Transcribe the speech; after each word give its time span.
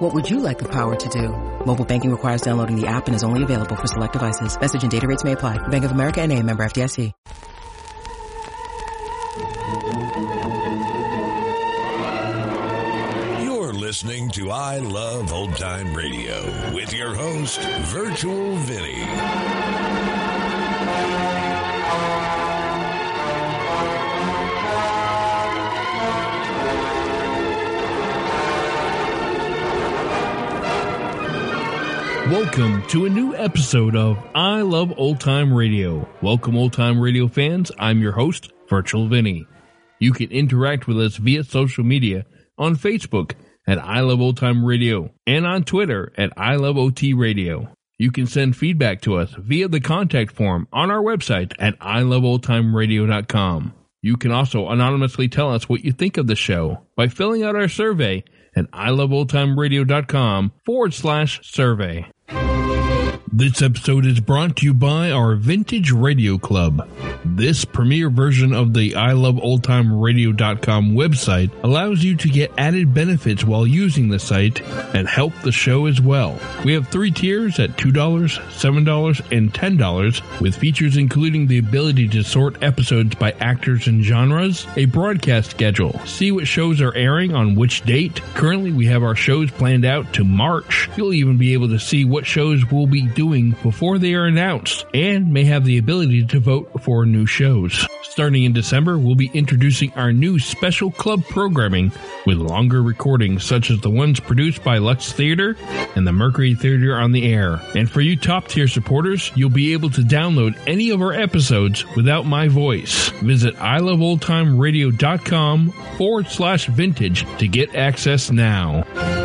What 0.00 0.14
would 0.14 0.30
you 0.30 0.40
like 0.40 0.58
the 0.58 0.68
power 0.68 0.96
to 0.96 1.08
do? 1.10 1.28
Mobile 1.66 1.84
banking 1.84 2.10
requires 2.10 2.40
downloading 2.40 2.80
the 2.80 2.86
app 2.86 3.06
and 3.06 3.14
is 3.14 3.22
only 3.22 3.42
available 3.42 3.76
for 3.76 3.86
select 3.86 4.14
devices. 4.14 4.58
Message 4.58 4.82
and 4.82 4.90
data 4.90 5.06
rates 5.06 5.24
may 5.24 5.32
apply. 5.32 5.58
Bank 5.68 5.84
of 5.84 5.90
America 5.90 6.22
and 6.22 6.32
a 6.32 6.42
member 6.42 6.64
FDIC. 6.64 7.12
You're 13.44 13.74
listening 13.74 14.30
to 14.30 14.50
I 14.50 14.78
Love 14.78 15.34
Old 15.34 15.54
Time 15.56 15.94
Radio 15.94 16.72
with 16.72 16.94
your 16.94 17.14
host, 17.14 17.60
Virtual 17.60 18.56
Vinny. 18.56 19.04
Welcome 32.30 32.86
to 32.86 33.06
a 33.06 33.08
new 33.08 33.34
episode 33.34 33.96
of 33.96 34.16
I 34.36 34.60
Love 34.60 34.96
Old 34.96 35.18
Time 35.18 35.52
Radio. 35.52 36.08
Welcome, 36.22 36.56
old 36.56 36.72
time 36.72 37.00
radio 37.00 37.26
fans. 37.26 37.72
I'm 37.76 37.98
your 37.98 38.12
host, 38.12 38.52
Virtual 38.68 39.08
Vinny. 39.08 39.48
You 39.98 40.12
can 40.12 40.30
interact 40.30 40.86
with 40.86 41.00
us 41.00 41.16
via 41.16 41.42
social 41.42 41.82
media 41.82 42.24
on 42.56 42.76
Facebook 42.76 43.32
at 43.66 43.82
I 43.82 43.98
Love 44.02 44.20
Old 44.20 44.36
Time 44.36 44.64
Radio 44.64 45.10
and 45.26 45.44
on 45.44 45.64
Twitter 45.64 46.12
at 46.16 46.32
I 46.36 46.54
Love 46.54 46.78
OT 46.78 47.14
Radio. 47.14 47.74
You 47.98 48.12
can 48.12 48.28
send 48.28 48.56
feedback 48.56 49.00
to 49.00 49.16
us 49.16 49.34
via 49.36 49.66
the 49.66 49.80
contact 49.80 50.30
form 50.30 50.68
on 50.72 50.88
our 50.88 51.02
website 51.02 51.52
at 51.58 51.76
iloveoldtimeradio.com. 51.80 53.74
You 54.02 54.16
can 54.16 54.30
also 54.30 54.68
anonymously 54.68 55.26
tell 55.28 55.52
us 55.52 55.68
what 55.68 55.84
you 55.84 55.90
think 55.90 56.16
of 56.16 56.28
the 56.28 56.36
show 56.36 56.86
by 56.94 57.08
filling 57.08 57.42
out 57.42 57.56
our 57.56 57.68
survey 57.68 58.22
at 58.54 58.70
iloveoldtimeradio.com 58.70 60.52
forward 60.64 60.94
slash 60.94 61.40
survey. 61.42 62.06
This 63.32 63.62
episode 63.62 64.06
is 64.06 64.18
brought 64.18 64.56
to 64.56 64.66
you 64.66 64.74
by 64.74 65.12
our 65.12 65.36
Vintage 65.36 65.92
Radio 65.92 66.36
Club. 66.36 66.88
This 67.24 67.64
premiere 67.64 68.10
version 68.10 68.52
of 68.52 68.74
the 68.74 68.96
I 68.96 69.12
Love 69.12 69.36
iloveoldtimeradio.com 69.36 70.94
website 70.94 71.52
allows 71.62 72.02
you 72.02 72.16
to 72.16 72.28
get 72.28 72.50
added 72.58 72.92
benefits 72.92 73.44
while 73.44 73.68
using 73.68 74.08
the 74.08 74.18
site 74.18 74.60
and 74.96 75.06
help 75.06 75.32
the 75.42 75.52
show 75.52 75.86
as 75.86 76.00
well. 76.00 76.40
We 76.64 76.72
have 76.72 76.88
three 76.88 77.12
tiers 77.12 77.60
at 77.60 77.76
$2, 77.76 77.92
$7, 77.92 79.32
and 79.32 79.54
$10 79.54 80.40
with 80.40 80.56
features 80.56 80.96
including 80.96 81.46
the 81.46 81.58
ability 81.58 82.08
to 82.08 82.24
sort 82.24 82.60
episodes 82.64 83.14
by 83.14 83.30
actors 83.38 83.86
and 83.86 84.02
genres, 84.02 84.66
a 84.76 84.86
broadcast 84.86 85.52
schedule, 85.52 86.00
see 86.04 86.32
what 86.32 86.48
shows 86.48 86.80
are 86.80 86.96
airing 86.96 87.32
on 87.32 87.54
which 87.54 87.82
date. 87.82 88.20
Currently, 88.34 88.72
we 88.72 88.86
have 88.86 89.04
our 89.04 89.14
shows 89.14 89.52
planned 89.52 89.84
out 89.84 90.12
to 90.14 90.24
March. 90.24 90.88
You'll 90.96 91.14
even 91.14 91.36
be 91.36 91.52
able 91.52 91.68
to 91.68 91.78
see 91.78 92.04
what 92.04 92.26
shows 92.26 92.68
we'll 92.68 92.88
be 92.88 93.02
doing 93.20 93.54
before 93.62 93.98
they 93.98 94.14
are 94.14 94.24
announced 94.24 94.86
and 94.94 95.30
may 95.30 95.44
have 95.44 95.66
the 95.66 95.76
ability 95.76 96.24
to 96.24 96.40
vote 96.40 96.70
for 96.82 97.04
new 97.04 97.26
shows. 97.26 97.86
Starting 98.02 98.44
in 98.44 98.54
December, 98.54 98.98
we'll 98.98 99.14
be 99.14 99.30
introducing 99.34 99.92
our 99.92 100.10
new 100.10 100.38
special 100.38 100.90
club 100.90 101.22
programming 101.26 101.92
with 102.24 102.38
longer 102.38 102.82
recordings 102.82 103.44
such 103.44 103.70
as 103.70 103.78
the 103.82 103.90
ones 103.90 104.18
produced 104.18 104.64
by 104.64 104.78
Lux 104.78 105.12
Theater 105.12 105.54
and 105.94 106.06
the 106.06 106.12
Mercury 106.12 106.54
Theater 106.54 106.96
on 106.96 107.12
the 107.12 107.30
Air. 107.30 107.60
And 107.74 107.90
for 107.90 108.00
you 108.00 108.16
top 108.16 108.48
tier 108.48 108.68
supporters, 108.68 109.30
you'll 109.34 109.50
be 109.50 109.74
able 109.74 109.90
to 109.90 110.00
download 110.00 110.58
any 110.66 110.88
of 110.88 111.02
our 111.02 111.12
episodes 111.12 111.84
without 111.96 112.24
my 112.24 112.48
voice. 112.48 113.10
Visit 113.20 113.54
iloveoldtimeradio.com 113.56 115.72
forward 115.98 116.26
slash 116.28 116.68
vintage 116.68 117.26
to 117.36 117.46
get 117.46 117.74
access 117.74 118.30
now. 118.30 119.19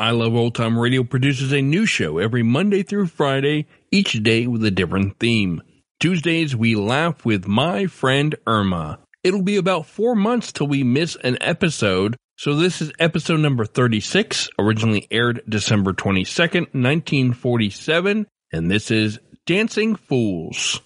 I 0.00 0.12
Love 0.12 0.34
Old 0.34 0.54
Time 0.54 0.78
Radio 0.78 1.04
produces 1.04 1.52
a 1.52 1.60
new 1.60 1.84
show 1.84 2.16
every 2.16 2.42
Monday 2.42 2.82
through 2.82 3.08
Friday, 3.08 3.66
each 3.92 4.14
day 4.22 4.46
with 4.46 4.64
a 4.64 4.70
different 4.70 5.18
theme. 5.18 5.60
Tuesdays, 6.00 6.56
we 6.56 6.74
laugh 6.74 7.26
with 7.26 7.46
my 7.46 7.84
friend 7.84 8.34
Irma. 8.46 9.00
It'll 9.22 9.42
be 9.42 9.58
about 9.58 9.84
four 9.84 10.14
months 10.14 10.52
till 10.52 10.68
we 10.68 10.82
miss 10.82 11.16
an 11.16 11.36
episode, 11.42 12.16
so 12.38 12.54
this 12.54 12.80
is 12.80 12.90
episode 12.98 13.40
number 13.40 13.66
36, 13.66 14.48
originally 14.58 15.06
aired 15.10 15.42
December 15.46 15.92
22nd, 15.92 16.72
1947, 16.72 18.26
and 18.54 18.70
this 18.70 18.90
is 18.90 19.18
Dancing 19.44 19.96
Fools. 19.96 20.80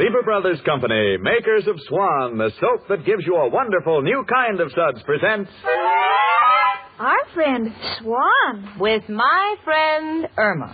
Lever 0.00 0.22
Brothers 0.22 0.58
Company, 0.64 1.18
makers 1.20 1.66
of 1.68 1.76
Swan, 1.86 2.38
the 2.38 2.50
soap 2.58 2.88
that 2.88 3.04
gives 3.04 3.20
you 3.26 3.36
a 3.36 3.50
wonderful 3.50 4.00
new 4.00 4.24
kind 4.24 4.58
of 4.58 4.72
suds, 4.72 5.02
presents. 5.04 5.50
Our 6.98 7.20
friend 7.34 7.68
Swan. 7.98 8.80
with 8.80 9.06
my 9.10 9.56
friend 9.62 10.26
Irma. 10.38 10.72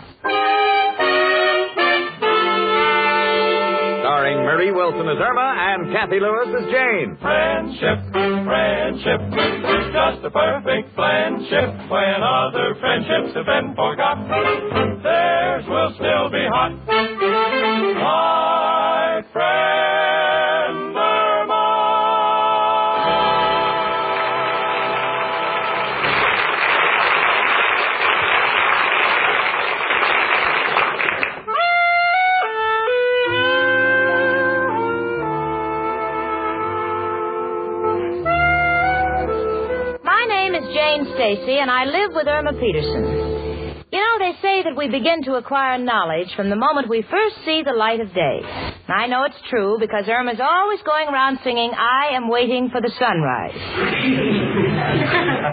Starring 3.99 4.47
Marie 4.47 4.71
Wilson 4.71 5.09
as 5.11 5.19
Irma 5.19 5.55
and 5.59 5.91
Cathy 5.91 6.21
Lewis 6.23 6.63
as 6.63 6.71
Jane. 6.71 7.19
Friendship, 7.19 7.99
friendship 8.15 9.21
is 9.27 9.91
just 9.91 10.23
a 10.23 10.31
perfect 10.31 10.95
friendship. 10.95 11.75
When 11.91 12.23
other 12.23 12.79
friendships 12.79 13.35
have 13.35 13.47
been 13.47 13.75
forgot, 13.75 14.23
theirs 15.03 15.65
will 15.67 15.91
still 15.99 16.31
be 16.31 16.47
hot. 16.47 17.16
And 41.29 41.69
I 41.69 41.87
live 41.87 42.13
with 42.15 42.29
Irma 42.29 42.53
Peterson. 42.53 43.83
You 43.91 43.99
know, 43.99 44.19
they 44.21 44.33
say 44.41 44.63
that 44.63 44.77
we 44.77 44.89
begin 44.89 45.25
to 45.25 45.35
acquire 45.35 45.77
knowledge 45.77 46.29
from 46.37 46.51
the 46.51 46.57
moment 46.57 46.89
we 46.89 47.03
first 47.03 47.35
see 47.45 47.63
the 47.65 47.73
light 47.73 47.99
of 47.99 48.15
day. 48.15 48.66
I 48.89 49.09
know 49.09 49.25
it's 49.25 49.35
true 49.51 49.79
because 49.81 50.05
Irma's 50.09 50.39
always 50.41 50.81
going 50.83 51.09
around 51.09 51.41
singing, 51.43 51.73
I 51.75 52.15
am 52.15 52.29
waiting 52.29 52.71
for 52.71 52.81
the 52.81 52.93
sunrise. 52.99 53.57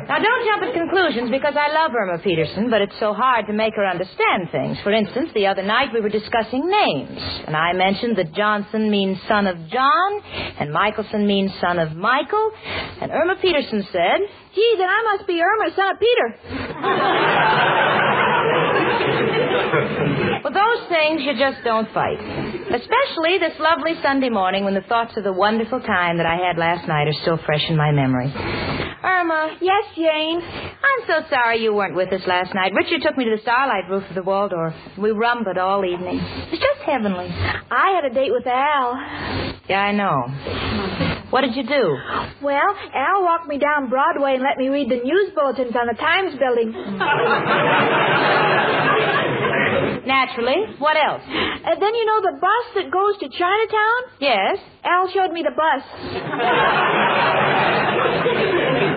now, 0.08 0.20
don't 0.22 0.46
jump 0.46 0.62
at 0.62 0.72
conclusions 0.74 1.32
because 1.32 1.56
I 1.58 1.74
love 1.74 1.96
Irma 1.96 2.20
Peterson, 2.20 2.70
but 2.70 2.82
it's 2.82 3.00
so 3.00 3.12
hard 3.14 3.48
to 3.48 3.54
make 3.54 3.74
her 3.76 3.88
understand 3.88 4.52
things. 4.52 4.78
For 4.84 4.92
instance, 4.92 5.32
the 5.34 5.48
other 5.48 5.64
night 5.64 5.92
we 5.94 6.02
were 6.02 6.10
discussing 6.10 6.70
names, 6.70 7.18
and 7.48 7.58
I 7.58 7.74
mentioned 7.74 8.18
that 8.18 8.34
Johnson 8.34 8.92
means 8.92 9.18
son 9.28 9.48
of 9.48 9.58
John, 9.68 10.22
and 10.60 10.72
Michelson 10.72 11.26
means 11.26 11.52
son 11.60 11.80
of 11.80 11.96
Michael, 11.96 12.52
and 13.02 13.12
Irma 13.12 13.38
Peterson 13.42 13.82
said, 13.92 14.20
Gee, 14.54 14.76
then 14.78 14.88
I 14.88 15.02
must 15.16 15.26
be 15.26 15.42
Irma, 15.42 15.72
son 15.76 15.90
of 15.90 15.98
Peter. 16.00 16.38
Well, 20.44 20.52
those 20.52 20.90
things 20.90 21.22
you 21.24 21.40
just 21.40 21.64
don't 21.64 21.88
fight. 21.94 22.20
Especially 22.20 23.38
this 23.40 23.58
lovely 23.60 23.94
Sunday 24.04 24.28
morning 24.28 24.66
when 24.66 24.74
the 24.74 24.82
thoughts 24.82 25.16
of 25.16 25.24
the 25.24 25.32
wonderful 25.32 25.80
time 25.80 26.18
that 26.18 26.26
I 26.26 26.36
had 26.36 26.58
last 26.58 26.86
night 26.86 27.08
are 27.08 27.14
still 27.22 27.40
fresh 27.46 27.64
in 27.70 27.78
my 27.78 27.94
memory. 27.94 28.28
Irma, 28.28 29.58
Yes, 29.62 29.86
Jane. 29.96 30.42
I'm 30.42 31.08
so 31.08 31.30
sorry 31.30 31.64
you 31.64 31.74
weren't 31.74 31.96
with 31.96 32.12
us 32.12 32.28
last 32.28 32.54
night. 32.54 32.74
Richard 32.74 33.02
took 33.02 33.18
me 33.18 33.24
to 33.24 33.32
the 33.38 33.42
starlight 33.42 33.90
roof 33.90 34.04
of 34.10 34.16
the 34.16 34.24
Waldorf. 34.24 34.74
We 34.98 35.12
rumbled 35.12 35.58
all 35.58 35.86
evening. 35.86 36.20
It 36.20 36.52
was 36.52 36.60
just 36.60 36.82
heavenly. 36.86 37.28
I 37.30 37.94
had 37.96 38.04
a 38.04 38.14
date 38.14 38.32
with 38.32 38.46
Al. 38.46 38.96
Yeah, 39.70 39.80
I 39.80 39.92
know. 39.94 41.03
What 41.34 41.42
did 41.42 41.56
you 41.56 41.64
do? 41.66 41.98
Well, 42.44 42.76
Al 42.94 43.24
walked 43.24 43.48
me 43.48 43.58
down 43.58 43.90
Broadway 43.90 44.36
and 44.36 44.44
let 44.44 44.56
me 44.56 44.68
read 44.68 44.88
the 44.88 44.98
news 45.02 45.32
bulletins 45.34 45.74
on 45.74 45.88
the 45.88 45.96
Times 45.98 46.38
building. 46.38 46.70
Naturally. 50.06 50.78
What 50.78 50.96
else? 50.96 51.24
And 51.26 51.82
then 51.82 51.96
you 51.96 52.06
know 52.06 52.22
the 52.22 52.38
bus 52.38 52.66
that 52.76 52.92
goes 52.94 53.18
to 53.18 53.30
Chinatown? 53.34 54.14
Yes. 54.22 54.60
Al 54.86 55.10
showed 55.10 55.34
me 55.34 55.42
the 55.42 55.58
bus. 55.58 55.82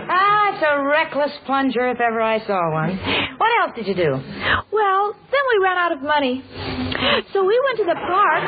Ah, 0.08 0.45
that's 0.60 0.72
a 0.72 0.82
reckless 0.84 1.32
plunger 1.44 1.88
if 1.88 2.00
ever 2.00 2.20
I 2.20 2.44
saw 2.46 2.72
one. 2.72 2.96
What 3.36 3.50
else 3.62 3.76
did 3.76 3.86
you 3.86 3.94
do? 3.94 4.12
Well, 4.72 5.12
then 5.12 5.44
we 5.52 5.64
ran 5.64 5.76
out 5.78 5.92
of 5.92 6.02
money. 6.02 6.42
So 7.32 7.44
we 7.44 7.60
went 7.64 7.78
to 7.78 7.84
the 7.84 7.94
park. 7.94 8.42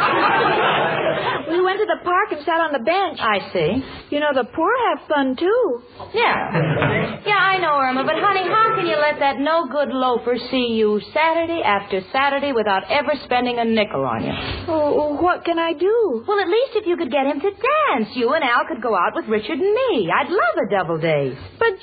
we 1.50 1.60
went 1.60 1.78
to 1.78 1.86
the 1.86 2.00
park 2.04 2.32
and 2.32 2.40
sat 2.44 2.60
on 2.60 2.72
the 2.72 2.80
bench. 2.80 3.18
I 3.20 3.52
see. 3.52 3.84
You 4.10 4.20
know, 4.20 4.32
the 4.32 4.44
poor 4.44 4.72
have 4.88 5.06
fun, 5.08 5.36
too. 5.36 5.82
Yeah. 6.14 7.20
Yeah, 7.26 7.36
I 7.36 7.58
know, 7.58 7.76
Irma, 7.76 8.04
but 8.04 8.16
honey, 8.16 8.48
how 8.48 8.72
can 8.76 8.86
you 8.86 8.96
let 8.96 9.20
that 9.20 9.38
no 9.38 9.68
good 9.68 9.92
loafer 9.92 10.36
see 10.50 10.72
you 10.80 11.00
Saturday 11.12 11.60
after 11.64 12.00
Saturday 12.12 12.52
without 12.52 12.88
ever 12.90 13.12
spending 13.24 13.58
a 13.58 13.64
nickel 13.64 14.04
on 14.04 14.24
you? 14.24 14.32
Oh, 14.68 15.16
what 15.20 15.44
can 15.44 15.58
I 15.58 15.72
do? 15.74 16.24
Well, 16.26 16.40
at 16.40 16.48
least 16.48 16.72
if 16.80 16.86
you 16.86 16.96
could 16.96 17.12
get 17.12 17.26
him 17.26 17.40
to 17.40 17.50
dance, 17.52 18.16
you 18.16 18.32
and 18.32 18.42
Al 18.42 18.64
could 18.66 18.82
go 18.82 18.96
out 18.96 19.12
with 19.14 19.26
Richard 19.28 19.58
and 19.58 19.74
me. 19.74 20.08
I'd 20.08 20.30
love 20.30 20.56
a 20.56 20.70
double 20.70 20.98
date. 20.98 21.36
But 21.58 21.76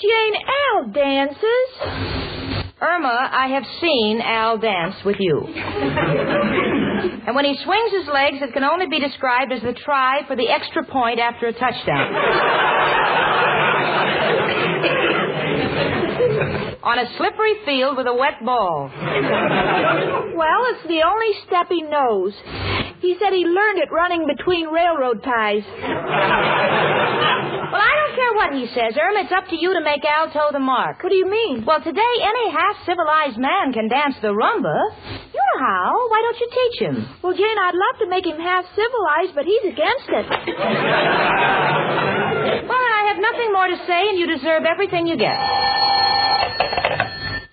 Al 0.76 0.88
dances. 0.92 1.70
Irma, 2.82 3.30
I 3.32 3.48
have 3.54 3.64
seen 3.82 4.22
Al 4.22 4.58
dance 4.58 4.96
with 5.06 5.16
you. 5.20 5.48
and 7.26 7.36
when 7.36 7.46
he 7.46 7.56
swings 7.64 7.92
his 7.92 8.08
legs, 8.14 8.38
it 8.42 8.54
can 8.54 8.64
only 8.64 8.88
be 8.88 9.00
described 9.00 9.52
as 9.52 9.62
the 9.62 9.74
try 9.74 10.26
for 10.28 10.36
the 10.36 10.50
extra 10.50 10.84
point 10.86 11.20
after 11.20 11.48
a 11.48 11.54
touchdown. 11.54 12.14
On 16.84 17.00
a 17.00 17.18
slippery 17.18 17.54
field 17.66 17.98
with 17.98 18.08
a 18.08 18.14
wet 18.14 18.44
ball. 18.46 18.92
Well, 20.36 20.66
it's 20.70 20.88
the 20.88 21.02
only 21.02 21.34
step 21.48 21.68
he 21.70 21.82
knows. 21.82 22.34
He 23.02 23.16
said 23.20 23.34
he 23.34 23.46
learned 23.46 23.80
it 23.80 23.92
running 23.92 24.26
between 24.28 24.68
railroad 24.68 25.22
ties. 25.24 25.64
Well, 27.66 27.82
I 27.82 27.94
don't 28.00 28.16
care 28.16 28.34
what 28.34 28.54
he 28.54 28.68
says, 28.72 28.96
Irma. 28.98 29.22
It's 29.28 29.34
up 29.36 29.48
to 29.50 29.58
you 29.58 29.74
to 29.74 29.82
make 29.82 30.06
Al 30.06 30.32
toe 30.32 30.50
the 30.52 30.60
mark. 30.60 31.04
What 31.04 31.10
do 31.10 31.16
you 31.16 31.30
mean? 31.30 31.66
Well, 31.66 31.82
today 31.82 32.14
any 32.24 32.52
half 32.52 32.78
civilized 32.86 33.38
man 33.38 33.74
can 33.74 33.90
dance 33.90 34.16
the 34.22 34.30
rumba. 34.32 34.78
You 35.34 35.42
know 35.44 35.60
how. 35.60 36.08
Why 36.10 36.22
don't 36.24 36.40
you 36.40 36.50
teach 36.50 36.80
him? 36.88 37.06
Well, 37.22 37.34
Jane, 37.34 37.58
I'd 37.60 37.76
love 37.76 38.00
to 38.00 38.08
make 38.08 38.26
him 38.26 38.40
half 38.40 38.66
civilized, 38.76 39.36
but 39.36 39.46
he's 39.46 39.66
against 39.68 40.08
it. 40.08 40.26
Well, 42.66 42.80
then 42.80 42.94
I 42.96 43.04
have 43.12 43.20
nothing 43.20 43.52
more 43.52 43.68
to 43.68 43.78
say, 43.86 44.10
and 44.10 44.18
you 44.18 44.28
deserve 44.28 44.64
everything 44.64 45.06
you 45.08 45.18
get. 45.18 45.36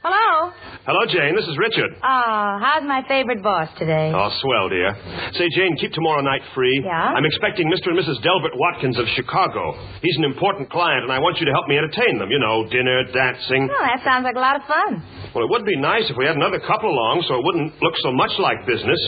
Hello? 0.03 0.53
Hello, 0.83 1.07
Jane. 1.07 1.39
This 1.39 1.47
is 1.47 1.55
Richard. 1.63 1.95
Ah, 2.03 2.59
how's 2.59 2.83
my 2.83 3.07
favorite 3.07 3.39
boss 3.41 3.71
today? 3.79 4.11
Oh, 4.11 4.27
swell, 4.43 4.67
dear. 4.69 4.91
Say, 5.39 5.47
Jane, 5.55 5.77
keep 5.79 5.93
tomorrow 5.93 6.21
night 6.23 6.43
free. 6.57 6.83
Yeah? 6.85 7.15
I'm 7.15 7.25
expecting 7.25 7.71
Mr. 7.71 7.95
and 7.95 7.99
Mrs. 8.03 8.19
Delbert 8.27 8.51
Watkins 8.59 8.99
of 8.99 9.07
Chicago. 9.15 9.79
He's 10.03 10.17
an 10.19 10.25
important 10.25 10.71
client, 10.75 11.05
and 11.05 11.13
I 11.13 11.21
want 11.21 11.39
you 11.39 11.47
to 11.47 11.53
help 11.53 11.69
me 11.69 11.79
entertain 11.79 12.19
them. 12.19 12.31
You 12.35 12.41
know, 12.41 12.67
dinner, 12.67 13.05
dancing. 13.15 13.69
Well, 13.71 13.79
that 13.87 14.03
sounds 14.03 14.25
like 14.25 14.35
a 14.35 14.43
lot 14.43 14.57
of 14.59 14.63
fun. 14.67 14.99
Well, 15.33 15.45
it 15.45 15.51
would 15.55 15.65
be 15.65 15.79
nice 15.79 16.11
if 16.11 16.17
we 16.19 16.27
had 16.27 16.35
another 16.35 16.59
couple 16.59 16.91
along 16.91 17.23
so 17.31 17.39
it 17.39 17.45
wouldn't 17.47 17.79
look 17.81 17.95
so 18.03 18.11
much 18.11 18.33
like 18.43 18.67
business. 18.67 18.99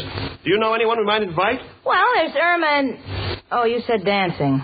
Do 0.46 0.54
you 0.54 0.58
know 0.62 0.74
anyone 0.74 0.98
we 0.98 1.04
might 1.04 1.22
invite? 1.26 1.58
Well, 1.84 2.06
there's 2.14 2.36
Irma 2.38 2.70
and... 2.70 3.42
Oh, 3.50 3.64
you 3.64 3.82
said 3.84 4.04
dancing. 4.04 4.62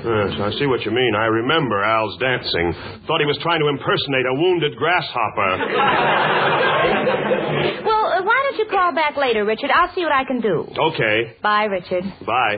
Yes, 0.00 0.32
I 0.40 0.50
see 0.58 0.66
what 0.66 0.80
you 0.84 0.90
mean. 0.90 1.14
I 1.14 1.26
remember 1.26 1.82
Al's 1.84 2.16
dancing. 2.18 2.72
Thought 3.06 3.20
he 3.20 3.26
was 3.26 3.38
trying 3.42 3.60
to 3.60 3.68
impersonate 3.68 4.26
a 4.26 4.34
wounded 4.34 4.76
grasshopper. 4.76 5.52
Well, 7.82 8.06
uh, 8.06 8.22
why 8.22 8.38
don't 8.52 8.66
you 8.66 8.70
call 8.70 8.94
back 8.94 9.16
later, 9.16 9.44
Richard? 9.44 9.70
I'll 9.70 9.94
see 9.94 10.02
what 10.02 10.12
I 10.12 10.24
can 10.24 10.40
do. 10.40 10.66
Okay. 10.92 11.36
Bye, 11.42 11.64
Richard. 11.64 12.04
Bye. 12.26 12.56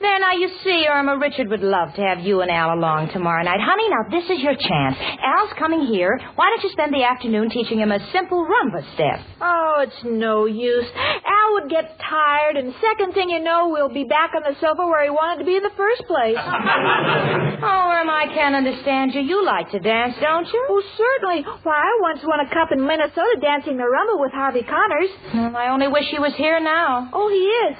There, 0.00 0.18
now 0.18 0.32
you 0.34 0.50
see, 0.64 0.84
Irma, 0.90 1.16
Richard 1.16 1.46
would 1.48 1.62
love 1.62 1.94
to 1.94 2.02
have 2.02 2.18
you 2.18 2.40
and 2.40 2.50
Al 2.50 2.74
along 2.74 3.10
tomorrow 3.12 3.44
night. 3.44 3.60
Honey, 3.62 3.86
now 3.88 4.10
this 4.10 4.26
is 4.26 4.42
your 4.42 4.58
chance. 4.58 4.96
Al's 5.22 5.54
coming 5.58 5.86
here. 5.86 6.18
Why 6.34 6.50
don't 6.50 6.64
you 6.66 6.70
spend 6.74 6.92
the 6.92 7.04
afternoon 7.04 7.50
teaching 7.50 7.78
him 7.78 7.92
a 7.92 8.02
simple 8.10 8.42
rumba 8.42 8.82
step? 8.94 9.22
Oh, 9.40 9.86
it's 9.86 10.02
no 10.02 10.46
use. 10.46 10.86
Al 10.96 11.52
would 11.54 11.70
get 11.70 11.94
tired, 12.02 12.56
and 12.56 12.74
second 12.82 13.14
thing 13.14 13.30
you 13.30 13.38
know, 13.38 13.68
we'll 13.70 13.94
be 13.94 14.02
back 14.02 14.32
on 14.34 14.42
the 14.42 14.58
sofa 14.58 14.82
where 14.82 15.04
he 15.04 15.10
wanted 15.10 15.38
to 15.38 15.46
be 15.46 15.54
in 15.54 15.62
the 15.62 15.76
first 15.78 16.02
place. 16.10 16.38
Oh, 17.62 17.94
Irma, 17.94 18.10
I 18.10 18.26
can't 18.34 18.56
understand 18.56 19.14
you. 19.14 19.20
You 19.22 19.46
like 19.46 19.70
to 19.70 19.78
dance, 19.78 20.14
don't 20.20 20.46
you? 20.50 20.66
Oh, 20.68 20.82
certainly. 20.98 21.46
Why, 21.62 21.78
I 21.78 21.94
once 22.02 22.18
won 22.26 22.40
a 22.42 22.50
cup 22.50 22.72
in 22.74 22.84
Minnesota 22.84 23.38
dancing 23.40 23.76
the 23.76 23.86
rumba 23.86 24.18
with 24.18 24.32
Harvey 24.32 24.66
Connors. 24.72 25.10
Hmm, 25.32 25.54
I 25.54 25.68
only 25.68 25.88
wish 25.88 26.04
he 26.10 26.18
was 26.18 26.32
here 26.36 26.58
now. 26.58 27.10
Oh, 27.12 27.28
he 27.28 27.44
is. 27.44 27.76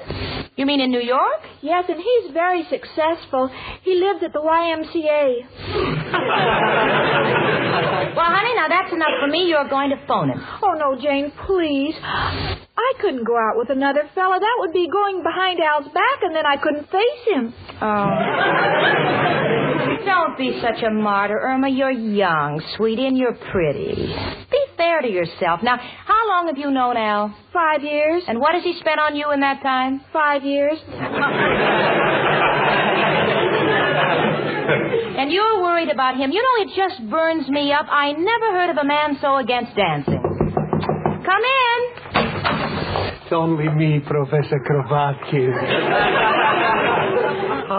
You 0.56 0.66
mean 0.66 0.80
in 0.80 0.90
New 0.90 1.00
York? 1.00 1.40
Yes, 1.62 1.84
and 1.88 1.96
he's 1.96 2.32
very 2.34 2.64
successful. 2.68 3.48
He 3.82 3.94
lives 3.94 4.20
at 4.22 4.34
the 4.34 4.40
YMCA. 4.44 5.48
Well, 8.12 8.28
honey, 8.28 8.54
now 8.54 8.68
that's 8.68 8.92
enough 8.92 9.16
for 9.20 9.26
me. 9.26 9.48
You're 9.48 9.68
going 9.68 9.88
to 9.88 9.96
phone 10.06 10.28
him. 10.28 10.38
Oh, 10.62 10.74
no, 10.76 11.00
Jane, 11.00 11.32
please. 11.46 11.94
I 12.02 12.92
couldn't 13.00 13.24
go 13.24 13.36
out 13.38 13.56
with 13.56 13.70
another 13.70 14.02
fella. 14.14 14.38
That 14.38 14.56
would 14.58 14.74
be 14.74 14.86
going 14.92 15.22
behind 15.22 15.60
Al's 15.60 15.86
back, 15.94 16.20
and 16.20 16.36
then 16.36 16.44
I 16.44 16.58
couldn't 16.58 16.90
face 16.90 17.24
him. 17.26 17.54
Oh. 17.80 18.10
Don't 20.04 20.36
be 20.36 20.60
such 20.60 20.82
a 20.82 20.90
martyr, 20.90 21.38
Irma. 21.40 21.70
You're 21.70 21.90
young, 21.90 22.62
sweetie, 22.76 23.06
and 23.06 23.16
you're 23.16 23.38
pretty. 23.50 24.14
Be 24.50 24.61
fair 24.76 25.02
to 25.02 25.08
yourself. 25.08 25.60
Now, 25.62 25.76
how 25.78 26.28
long 26.28 26.46
have 26.48 26.58
you 26.58 26.70
known 26.70 26.96
Al? 26.96 27.34
Five 27.52 27.82
years. 27.82 28.22
And 28.26 28.38
what 28.38 28.54
has 28.54 28.64
he 28.64 28.74
spent 28.80 29.00
on 29.00 29.16
you 29.16 29.30
in 29.32 29.40
that 29.40 29.62
time? 29.62 30.00
Five 30.12 30.44
years. 30.44 30.78
And 35.22 35.30
you're 35.30 35.62
worried 35.62 35.90
about 35.90 36.16
him. 36.16 36.32
You 36.32 36.42
know, 36.42 36.56
it 36.64 36.70
just 36.74 37.00
burns 37.10 37.48
me 37.48 37.72
up. 37.72 37.86
I 37.88 38.10
never 38.12 38.50
heard 38.52 38.70
of 38.70 38.76
a 38.78 38.84
man 38.84 39.18
so 39.20 39.36
against 39.36 39.76
dancing. 39.76 40.20
Come 40.20 41.42
in. 41.44 41.80
It's 43.22 43.32
only 43.32 43.68
me, 43.68 44.00
Professor 44.00 44.58
Kravakis. 44.68 46.78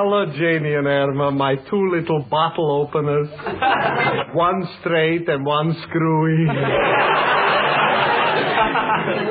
Hello, 0.05 0.25
Janie 0.25 0.73
and 0.73 0.85
Irma, 0.85 1.31
my 1.31 1.55
two 1.55 1.89
little 1.89 2.25
bottle 2.29 2.85
openers. 2.85 3.29
One 4.35 4.67
straight 4.81 5.29
and 5.29 5.45
one 5.45 5.73
screwy. 5.87 6.45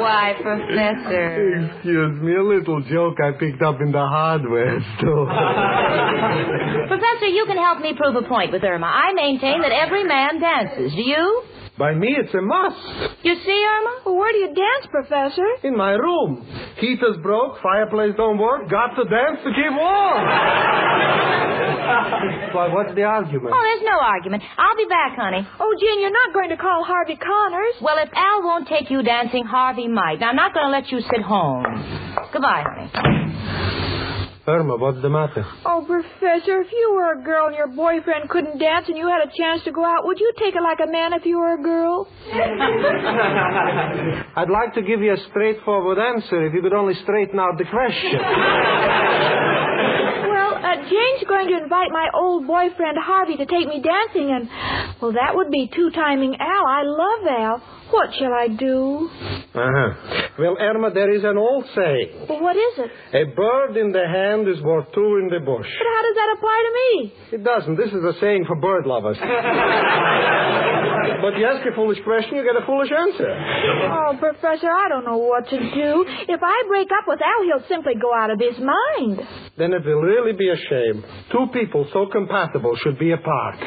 Why, 0.00 0.34
Professor? 0.40 1.64
Excuse 1.74 2.20
me, 2.20 2.34
a 2.36 2.42
little 2.42 2.82
joke 2.82 3.16
I 3.22 3.32
picked 3.38 3.62
up 3.62 3.80
in 3.80 3.92
the 3.92 4.04
hardware 4.04 4.80
store. 4.98 5.26
Professor, 6.88 7.26
you 7.26 7.44
can 7.46 7.56
help 7.56 7.80
me 7.80 7.94
prove 7.96 8.16
a 8.16 8.22
point 8.28 8.52
with 8.52 8.62
Irma. 8.64 8.86
I 8.86 9.12
maintain 9.14 9.62
that 9.62 9.72
every 9.72 10.04
man 10.04 10.40
dances. 10.40 10.92
Do 10.92 11.02
you? 11.02 11.42
By 11.78 11.94
me, 11.94 12.14
it's 12.18 12.34
a 12.34 12.42
must. 12.42 12.76
You 13.24 13.34
see, 13.44 13.64
Irma? 13.64 14.00
Well, 14.04 14.16
where 14.16 14.32
do 14.32 14.38
you 14.38 14.48
dance, 14.48 14.86
Professor? 14.90 15.46
In 15.64 15.76
my 15.76 15.92
room. 15.92 16.46
Heater's 16.78 17.16
broke, 17.22 17.60
fireplace 17.62 18.12
don't 18.16 18.38
work, 18.38 18.68
got 18.68 18.88
to 18.94 19.04
dance 19.08 19.38
to 19.44 19.50
keep 19.50 19.72
warm. 19.72 20.22
Why, 22.52 22.68
what's 22.68 22.94
the 22.94 23.02
argument? 23.02 23.54
Oh, 23.56 23.62
there's 23.64 23.82
no 23.88 23.98
argument. 23.98 24.42
I'll 24.58 24.76
be 24.76 24.84
back, 24.84 25.16
honey. 25.16 25.46
Oh, 25.58 25.74
Jane, 25.80 26.00
you're 26.00 26.12
not 26.12 26.32
going 26.34 26.50
to 26.50 26.56
call 26.56 26.84
Harvey 26.84 27.16
Connors. 27.16 27.74
Well, 27.80 27.96
if 27.98 28.08
Al 28.14 28.42
won't 28.44 28.68
take 28.68 28.90
you 28.90 29.02
dancing, 29.02 29.44
Harvey 29.44 29.61
might. 29.88 30.18
Now, 30.20 30.30
I'm 30.30 30.36
not 30.36 30.52
going 30.54 30.66
to 30.66 30.70
let 30.70 30.90
you 30.90 31.00
sit 31.00 31.22
home. 31.22 31.64
Goodbye, 32.32 32.64
honey. 32.66 32.90
Irma, 34.44 34.76
what's 34.76 35.00
the 35.00 35.08
matter? 35.08 35.46
Oh, 35.64 35.84
Professor, 35.86 36.62
if 36.62 36.72
you 36.72 36.92
were 36.94 37.12
a 37.12 37.22
girl 37.22 37.46
and 37.46 37.54
your 37.54 37.68
boyfriend 37.68 38.28
couldn't 38.28 38.58
dance 38.58 38.86
and 38.88 38.98
you 38.98 39.06
had 39.06 39.22
a 39.22 39.30
chance 39.38 39.62
to 39.64 39.70
go 39.70 39.84
out, 39.84 40.04
would 40.04 40.18
you 40.18 40.32
take 40.36 40.56
it 40.56 40.62
like 40.62 40.80
a 40.82 40.90
man 40.90 41.12
if 41.12 41.24
you 41.24 41.38
were 41.38 41.54
a 41.54 41.62
girl? 41.62 42.08
I'd 44.34 44.50
like 44.50 44.74
to 44.74 44.82
give 44.82 45.00
you 45.00 45.12
a 45.12 45.16
straightforward 45.30 45.98
answer 45.98 46.44
if 46.44 46.54
you 46.54 46.60
could 46.60 46.72
only 46.72 46.94
straighten 47.02 47.38
out 47.38 47.56
the 47.56 47.64
question. 47.64 48.18
Well, 50.32 50.54
uh, 50.54 50.76
Jane's 50.88 51.24
going 51.28 51.48
to 51.48 51.56
invite 51.62 51.90
my 51.90 52.08
old 52.14 52.46
boyfriend 52.46 52.96
Harvey 52.98 53.36
to 53.36 53.44
take 53.46 53.66
me 53.68 53.82
dancing, 53.82 54.30
and, 54.30 54.48
well, 55.00 55.12
that 55.12 55.34
would 55.34 55.50
be 55.50 55.68
two 55.74 55.90
timing 55.90 56.36
Al. 56.40 56.66
I 56.66 56.82
love 56.84 57.26
Al. 57.28 57.62
What 57.92 58.08
shall 58.18 58.32
I 58.32 58.48
do? 58.48 59.10
Uh-huh. 59.52 59.90
Well, 60.38 60.56
Irma, 60.58 60.90
there 60.94 61.10
is 61.14 61.24
an 61.24 61.36
old 61.36 61.66
saying. 61.76 62.24
Well, 62.26 62.40
what 62.40 62.56
is 62.56 62.78
it? 62.78 62.90
A 63.12 63.24
bird 63.36 63.76
in 63.76 63.92
the 63.92 64.08
hand 64.08 64.48
is 64.48 64.62
worth 64.64 64.86
two 64.94 65.18
in 65.20 65.28
the 65.28 65.40
bush. 65.44 65.68
But 65.68 65.86
how 65.92 66.00
does 66.02 66.14
that 66.16 66.32
apply 66.38 66.58
to 66.64 66.72
me? 66.80 67.12
It 67.36 67.44
doesn't. 67.44 67.76
This 67.76 67.92
is 67.92 68.02
a 68.02 68.14
saying 68.18 68.46
for 68.48 68.56
bird 68.56 68.86
lovers. 68.86 69.18
but 69.20 69.28
you 71.36 71.44
ask 71.44 71.66
a 71.68 71.72
foolish 71.76 72.00
question, 72.02 72.36
you 72.40 72.44
get 72.48 72.56
a 72.56 72.64
foolish 72.64 72.88
answer. 72.90 73.28
Oh, 73.28 74.16
Professor, 74.18 74.70
I 74.72 74.88
don't 74.88 75.04
know 75.04 75.18
what 75.18 75.46
to 75.50 75.58
do. 75.58 76.06
If 76.32 76.40
I 76.42 76.62
break 76.68 76.88
up 76.96 77.04
with 77.06 77.20
Al, 77.20 77.42
he'll 77.44 77.60
simply 77.68 77.92
go 78.00 78.14
out 78.14 78.30
of 78.30 78.40
his 78.40 78.56
mind. 78.58 79.20
Then 79.58 79.74
it 79.74 79.84
will 79.84 80.00
really 80.00 80.32
be 80.32 80.48
a 80.48 80.56
shame. 80.56 81.04
Two 81.30 81.48
people 81.52 81.84
so 81.92 82.06
compatible 82.10 82.74
should 82.82 82.98
be 82.98 83.12
apart. 83.12 83.58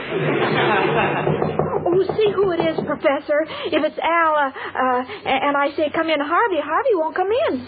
Oh, 1.87 2.01
see 2.17 2.31
who 2.35 2.49
it 2.51 2.59
is, 2.59 2.75
Professor. 2.85 3.45
If 3.71 3.83
it's 3.85 3.97
Al, 3.99 4.14
uh, 4.15 4.49
uh, 4.49 5.03
and 5.25 5.57
I 5.57 5.75
say 5.75 5.91
come 5.93 6.09
in, 6.09 6.19
Harvey, 6.19 6.61
Harvey 6.63 6.95
won't 6.95 7.15
come 7.15 7.31
in. 7.31 7.65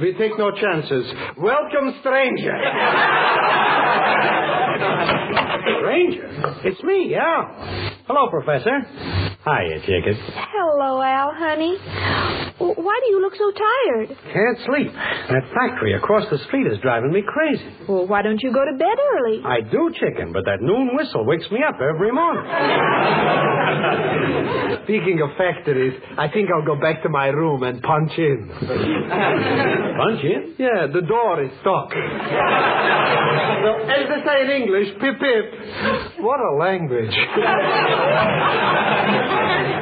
We 0.00 0.14
take 0.18 0.38
no 0.38 0.50
chances. 0.52 1.12
Welcome, 1.38 1.94
stranger. 2.00 2.54
stranger? 5.80 6.28
It's 6.64 6.82
me, 6.82 7.14
Al. 7.14 8.03
Hello, 8.06 8.28
Professor. 8.28 8.80
Hiya, 9.44 9.80
chicken. 9.80 10.14
Hello, 10.52 11.00
Al, 11.00 11.32
honey. 11.32 11.78
Why 12.58 13.00
do 13.02 13.10
you 13.10 13.20
look 13.20 13.34
so 13.34 13.50
tired? 13.50 14.08
Can't 14.32 14.58
sleep. 14.66 14.92
That 14.92 15.42
factory 15.56 15.94
across 15.94 16.24
the 16.30 16.38
street 16.46 16.66
is 16.66 16.78
driving 16.82 17.12
me 17.12 17.22
crazy. 17.26 17.64
Well, 17.88 18.06
why 18.06 18.22
don't 18.22 18.40
you 18.42 18.52
go 18.52 18.64
to 18.64 18.72
bed 18.78 18.96
early? 19.16 19.40
I 19.44 19.60
do, 19.60 19.90
chicken, 19.98 20.32
but 20.32 20.44
that 20.44 20.60
noon 20.60 20.90
whistle 20.96 21.24
wakes 21.26 21.50
me 21.50 21.60
up 21.66 21.80
every 21.80 22.12
morning. 22.12 22.44
Speaking 24.84 25.20
of 25.24 25.30
factories, 25.38 25.94
I 26.18 26.28
think 26.28 26.48
I'll 26.54 26.64
go 26.64 26.76
back 26.80 27.02
to 27.02 27.08
my 27.08 27.26
room 27.28 27.62
and 27.64 27.82
punch 27.82 28.12
in. 28.18 28.48
Punch 29.96 30.22
in? 30.24 30.54
Yeah, 30.58 30.86
the 30.92 31.00
door 31.00 31.42
is 31.42 31.50
stuck. 31.60 31.88
well, 33.64 33.80
as 33.88 34.08
they 34.12 34.20
say 34.28 34.42
in 34.44 34.50
English, 34.62 34.88
pip 35.00 35.16
pip. 35.18 35.44
What 36.20 36.38
a 36.40 36.52
language. 36.60 37.14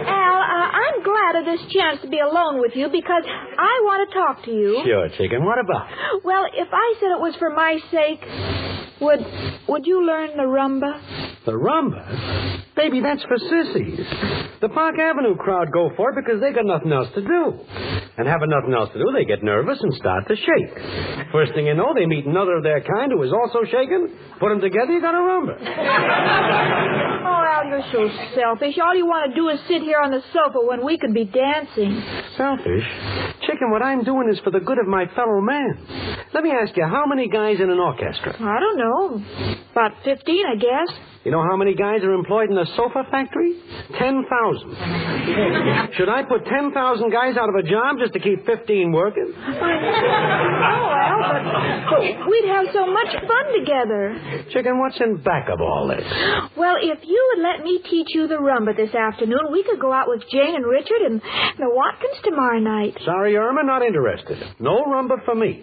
Al, 0.08 0.38
uh, 0.38 0.68
I'm 0.82 1.02
glad 1.02 1.36
of 1.40 1.44
this 1.44 1.60
chance 1.72 2.00
to 2.02 2.08
be 2.08 2.18
alone 2.20 2.60
with 2.60 2.72
you 2.74 2.88
because 2.88 3.24
I 3.26 3.80
want 3.84 4.08
to 4.08 4.14
talk 4.14 4.44
to 4.44 4.50
you. 4.50 4.82
Sure, 4.84 5.08
chicken. 5.16 5.44
What 5.44 5.58
about? 5.58 5.86
Well, 6.24 6.44
if 6.54 6.68
I 6.72 6.94
said 7.00 7.10
it 7.12 7.20
was 7.20 7.34
for 7.38 7.50
my 7.50 7.78
sake, 7.90 8.20
would 9.00 9.20
would 9.68 9.86
you 9.86 10.04
learn 10.06 10.36
the 10.36 10.44
rumba? 10.44 11.00
The 11.44 11.52
rumba? 11.52 12.62
Baby, 12.76 13.00
that's 13.00 13.22
for 13.24 13.36
sissies. 13.36 13.98
The 14.60 14.68
Park 14.68 14.94
Avenue 14.98 15.34
crowd 15.36 15.72
go 15.72 15.90
for 15.96 16.10
it 16.10 16.16
because 16.24 16.40
they 16.40 16.52
got 16.52 16.64
nothing 16.66 16.92
else 16.92 17.08
to 17.14 17.20
do. 17.20 17.58
And 18.16 18.28
having 18.28 18.50
nothing 18.50 18.72
else 18.74 18.90
to 18.92 18.98
do, 18.98 19.10
they 19.12 19.24
get 19.24 19.42
nervous 19.42 19.78
and 19.80 19.92
start 19.94 20.28
to 20.28 20.36
shake. 20.36 21.30
First 21.32 21.52
thing 21.54 21.66
you 21.66 21.74
know, 21.74 21.94
they 21.94 22.06
meet 22.06 22.26
another 22.26 22.56
of 22.58 22.62
their 22.62 22.80
kind 22.80 23.10
who 23.10 23.22
is 23.24 23.32
also 23.32 23.64
shaking. 23.64 24.08
Put 24.38 24.50
them 24.50 24.60
together, 24.60 24.92
you 24.92 25.00
got 25.00 25.14
a 25.14 25.18
rumba. 25.18 26.98
Oh, 27.24 27.44
Al, 27.46 27.66
you're 27.68 27.86
so 27.92 28.10
selfish. 28.34 28.76
All 28.82 28.94
you 28.96 29.06
want 29.06 29.30
to 29.30 29.34
do 29.34 29.48
is 29.48 29.58
sit 29.68 29.80
here 29.82 30.00
on 30.00 30.10
the 30.10 30.20
sofa 30.34 30.58
when 30.66 30.84
we 30.84 30.98
could 30.98 31.14
be 31.14 31.24
dancing. 31.24 32.02
Selfish? 32.36 32.84
Chicken, 33.46 33.70
what 33.70 33.80
I'm 33.80 34.02
doing 34.02 34.28
is 34.30 34.40
for 34.40 34.50
the 34.50 34.58
good 34.58 34.78
of 34.78 34.86
my 34.86 35.06
fellow 35.14 35.40
man. 35.40 36.26
Let 36.34 36.42
me 36.42 36.50
ask 36.50 36.76
you, 36.76 36.84
how 36.84 37.06
many 37.06 37.28
guys 37.28 37.60
in 37.60 37.70
an 37.70 37.78
orchestra? 37.78 38.34
I 38.38 38.58
don't 38.58 38.76
know. 38.76 39.24
About 39.70 39.92
15, 40.04 40.44
I 40.46 40.56
guess. 40.56 40.90
You 41.24 41.30
know 41.30 41.42
how 41.42 41.56
many 41.56 41.74
guys 41.74 42.02
are 42.02 42.12
employed 42.14 42.48
in 42.50 42.56
the 42.56 42.66
sofa 42.76 43.04
factory? 43.10 43.54
10,000. 43.96 45.94
Should 45.94 46.08
I 46.08 46.24
put 46.26 46.44
10,000 46.46 46.74
guys 47.12 47.36
out 47.36 47.48
of 47.48 47.54
a 47.54 47.62
job 47.62 47.98
just 48.00 48.12
to 48.14 48.18
keep 48.18 48.44
15 48.46 48.92
working? 48.92 49.32
Oh, 51.02 51.18
but, 51.18 51.42
but 51.90 52.00
we'd 52.30 52.46
have 52.48 52.66
so 52.72 52.86
much 52.86 53.10
fun 53.26 53.46
together. 53.58 54.44
Chicken, 54.52 54.78
what's 54.78 54.98
in 55.00 55.16
back 55.22 55.48
of 55.50 55.60
all 55.60 55.88
this? 55.88 56.04
Well, 56.56 56.76
if 56.80 56.98
you 57.02 57.20
would 57.34 57.42
let 57.42 57.64
me 57.64 57.80
teach 57.90 58.08
you 58.14 58.28
the 58.28 58.36
rumba 58.36 58.74
this 58.76 58.94
afternoon, 58.94 59.50
we 59.52 59.62
could 59.64 59.80
go 59.80 59.92
out 59.92 60.06
with 60.08 60.22
Jane 60.30 60.54
and 60.54 60.64
Richard 60.64 61.02
and 61.04 61.20
the 61.58 61.68
Watkins 61.68 62.16
tomorrow 62.24 62.60
night. 62.60 62.96
Sorry, 63.04 63.36
Irma, 63.36 63.62
not 63.64 63.82
interested. 63.82 64.38
No 64.60 64.84
rumba 64.84 65.24
for 65.24 65.34
me. 65.34 65.60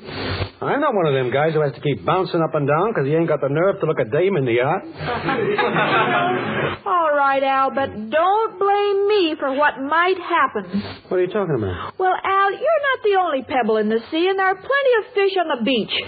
I'm 0.62 0.82
not 0.82 0.94
one 0.94 1.08
of 1.08 1.13
them 1.13 1.32
guys 1.32 1.54
who 1.54 1.62
has 1.62 1.74
to 1.74 1.82
keep 1.82 2.06
bouncing 2.06 2.42
up 2.42 2.54
and 2.54 2.68
down 2.68 2.92
because 2.92 3.08
he 3.08 3.16
ain't 3.16 3.28
got 3.30 3.39
the 3.42 3.50
nerve 3.50 3.80
to 3.80 3.86
look 3.86 4.00
a 4.00 4.06
dame 4.06 4.36
in 4.38 4.46
the 4.46 4.60
eye. 4.62 4.84
All 6.86 7.12
right, 7.15 7.41
Al, 7.44 7.72
but 7.72 8.10
don't 8.10 8.60
blame 8.60 9.08
me 9.08 9.36
for 9.39 9.53
what 9.53 9.79
might 9.82 10.18
happen. 10.18 10.82
What 11.08 11.18
are 11.18 11.22
you 11.22 11.27
talking 11.32 11.56
about? 11.56 11.94
Well, 11.98 12.13
Al, 12.24 12.51
you're 12.51 12.62
not 12.62 13.03
the 13.03 13.15
only 13.20 13.44
pebble 13.44 13.77
in 13.77 13.89
the 13.89 14.00
sea, 14.12 14.27
and 14.29 14.38
there 14.39 14.48
are 14.48 14.56
plenty 14.56 14.94
of 15.00 15.06
fish 15.13 15.38
on 15.39 15.48
the 15.58 15.63
beach. 15.63 15.89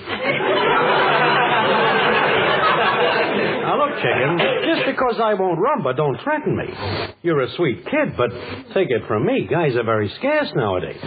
Now, 3.61 3.77
look, 3.77 3.95
chicken, 4.01 4.37
just 4.65 4.85
because 4.87 5.19
I 5.23 5.33
won't 5.33 5.59
rumba, 5.59 5.95
don't 5.95 6.17
threaten 6.23 6.57
me. 6.57 6.65
You're 7.21 7.41
a 7.41 7.51
sweet 7.55 7.85
kid, 7.85 8.17
but 8.17 8.29
take 8.73 8.89
it 8.89 9.03
from 9.07 9.25
me, 9.25 9.47
guys 9.49 9.75
are 9.75 9.83
very 9.83 10.09
scarce 10.17 10.51
nowadays. 10.55 10.99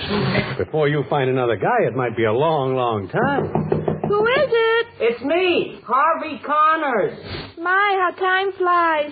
Before 0.58 0.88
you 0.88 1.04
find 1.10 1.28
another 1.28 1.56
guy, 1.56 1.84
it 1.86 1.94
might 1.94 2.16
be 2.16 2.24
a 2.24 2.32
long, 2.32 2.74
long 2.74 3.08
time. 3.08 3.83
Who 4.14 4.26
is 4.26 4.48
it? 4.52 4.86
It's 5.00 5.22
me, 5.24 5.80
Harvey 5.84 6.40
Connors. 6.46 7.18
My, 7.58 7.98
how 7.98 8.10
time 8.14 8.52
flies. 8.52 9.10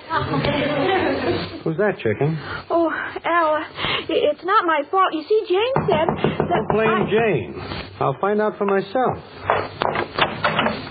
Who's 1.64 1.76
that, 1.78 1.96
chicken? 1.98 2.38
Oh, 2.70 2.88
Al, 3.24 3.64
it's 4.08 4.44
not 4.44 4.64
my 4.64 4.82
fault. 4.92 5.12
You 5.12 5.24
see, 5.28 5.44
Jane 5.48 5.86
said 5.90 6.06
that. 6.06 6.38
Don't 6.38 6.68
blame 6.70 6.88
I- 6.88 7.10
Jane. 7.10 7.60
I'll 7.98 8.16
find 8.20 8.40
out 8.40 8.56
for 8.58 8.64
myself. 8.64 9.18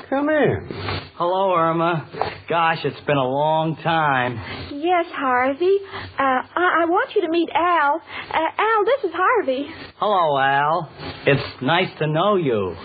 Come 0.09 0.29
in. 0.29 0.69
Hello, 1.15 1.53
Irma. 1.55 2.07
Gosh, 2.49 2.79
it's 2.83 2.99
been 3.05 3.17
a 3.17 3.23
long 3.23 3.75
time. 3.83 4.35
Yes, 4.73 5.05
Harvey. 5.13 5.77
Uh, 6.17 6.23
I-, 6.55 6.81
I 6.81 6.85
want 6.85 7.11
you 7.15 7.21
to 7.21 7.29
meet 7.29 7.49
Al. 7.53 8.01
Uh, 8.29 8.37
Al, 8.57 8.85
this 8.85 9.03
is 9.09 9.11
Harvey. 9.13 9.67
Hello, 9.97 10.37
Al. 10.39 10.89
It's 11.27 11.61
nice 11.61 11.89
to 11.99 12.07
know 12.07 12.35
you. 12.35 12.75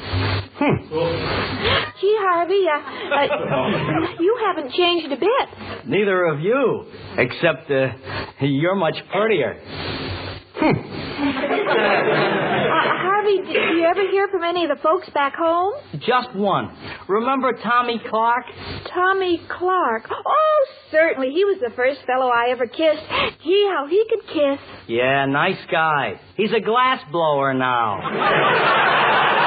Gee, 2.01 2.17
Harvey, 2.21 2.65
uh, 2.67 2.79
uh, 3.15 4.21
you 4.21 4.39
haven't 4.45 4.73
changed 4.73 5.13
a 5.13 5.17
bit. 5.17 5.87
Neither 5.87 6.27
of 6.27 6.41
you, 6.41 6.87
except 7.19 7.71
uh, 7.71 7.89
you're 8.41 8.75
much 8.75 8.97
prettier. 9.13 9.57
Uh, 10.59 10.73
Harvey, 13.03 13.37
did 13.39 13.77
you 13.77 13.85
ever 13.85 14.09
hear 14.11 14.29
from 14.29 14.43
any 14.43 14.65
of 14.65 14.71
the 14.71 14.83
folks 14.83 15.09
back 15.11 15.35
home? 15.37 15.75
Just 16.01 16.35
one. 16.35 16.71
Remember 17.09 17.53
Tommy 17.63 18.01
Clark? 18.09 18.45
Tommy 18.93 19.41
Clark. 19.59 20.09
Oh, 20.11 20.67
certainly. 20.91 21.31
He 21.33 21.45
was 21.45 21.59
the 21.61 21.75
first 21.77 22.01
fellow 22.07 22.29
I 22.29 22.51
ever 22.51 22.67
kissed. 22.67 23.03
Gee, 23.45 23.69
how 23.71 23.87
he 23.89 24.03
could 24.09 24.27
kiss. 24.29 24.61
Yeah, 24.89 25.27
nice 25.27 25.59
guy. 25.71 26.21
He's 26.37 26.53
a 26.53 26.61
glass 26.61 27.03
blower 27.13 27.53
now. 27.55 29.43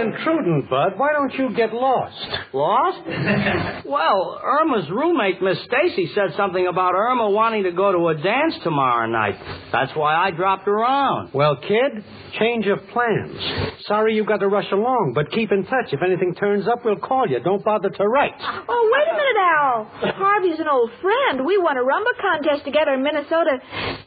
If 0.00 0.06
I'm 0.06 0.14
intruding, 0.14 0.66
Bud, 0.70 0.92
why 0.96 1.12
don't 1.12 1.32
you 1.34 1.54
get 1.54 1.72
lost? 1.74 2.54
Lost? 2.54 3.06
well, 3.86 4.40
Irma's 4.42 4.88
roommate, 4.90 5.42
Miss 5.42 5.58
Stacy, 5.64 6.10
said 6.14 6.36
something 6.36 6.66
about 6.66 6.94
Irma 6.94 7.30
wanting 7.30 7.64
to 7.64 7.72
go 7.72 7.92
to 7.92 8.08
a 8.08 8.14
dance 8.22 8.54
tomorrow 8.62 9.06
night. 9.06 9.36
That's 9.72 9.92
why 9.94 10.14
I 10.14 10.30
dropped 10.30 10.68
around. 10.68 11.32
Well, 11.34 11.56
kid, 11.56 12.04
change 12.38 12.66
of 12.66 12.78
plans. 12.88 13.82
Sorry 13.86 14.14
you've 14.14 14.26
got 14.26 14.38
to 14.38 14.48
rush 14.48 14.70
along, 14.72 15.12
but 15.14 15.30
keep 15.32 15.52
in 15.52 15.64
touch. 15.64 15.92
If 15.92 16.00
anything 16.02 16.34
turns 16.34 16.66
up, 16.66 16.84
we'll 16.84 16.96
call 16.96 17.28
you. 17.28 17.40
Don't 17.40 17.64
bother 17.64 17.90
to 17.90 18.04
write. 18.04 18.32
Oh, 18.40 18.90
wait 18.92 19.08
a 19.10 19.16
minute, 19.16 19.40
Al. 19.40 20.14
Harvey's 20.14 20.60
an 20.60 20.68
old 20.68 20.90
friend. 21.02 21.44
We 21.44 21.58
won 21.58 21.76
a 21.76 21.80
rumba 21.82 22.14
contest 22.20 22.64
together 22.64 22.94
in 22.94 23.02
Minnesota. 23.02 23.58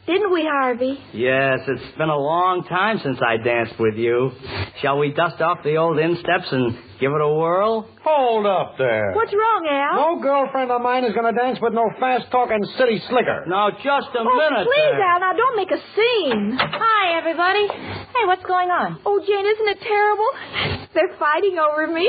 Didn't 0.06 0.32
we, 0.32 0.42
Harvey? 0.42 0.98
Yes, 1.12 1.60
it's 1.66 1.96
been 1.96 2.08
a 2.08 2.16
long 2.16 2.64
time 2.64 2.98
since 3.02 3.18
I 3.26 3.42
danced 3.42 3.78
with 3.78 3.94
you. 3.94 4.32
Shall 4.80 4.98
we 4.98 5.12
dust 5.12 5.40
off 5.40 5.58
the 5.62 5.76
old 5.76 5.83
insteps 5.92 6.48
and 6.50 6.72
give 7.00 7.12
it 7.12 7.20
a 7.20 7.28
whirl? 7.28 7.84
Hold 8.04 8.46
up 8.46 8.76
there. 8.78 9.12
What's 9.12 9.32
wrong, 9.32 9.62
Al? 9.68 10.16
No 10.16 10.22
girlfriend 10.22 10.70
of 10.70 10.80
mine 10.80 11.04
is 11.04 11.12
going 11.12 11.28
to 11.28 11.36
dance 11.38 11.58
with 11.60 11.72
no 11.74 11.84
fast-talking 12.00 12.64
city 12.78 13.00
slicker. 13.08 13.44
Now, 13.46 13.70
just 13.70 14.08
a 14.16 14.20
Oh, 14.24 14.32
minute. 14.36 14.64
please, 14.64 14.96
there. 14.96 15.04
Al, 15.04 15.20
now 15.20 15.32
don't 15.36 15.56
make 15.56 15.70
a 15.70 15.80
scene. 15.96 16.56
Hi, 16.56 17.16
everybody. 17.18 17.68
Hey, 17.68 18.24
what's 18.26 18.44
going 18.44 18.70
on? 18.70 18.98
Oh, 19.04 19.20
Jane, 19.20 19.44
isn't 19.46 19.68
it 19.68 19.80
terrible? 19.84 20.30
They're 20.94 21.16
fighting 21.18 21.58
over 21.58 21.86
me. 21.92 22.08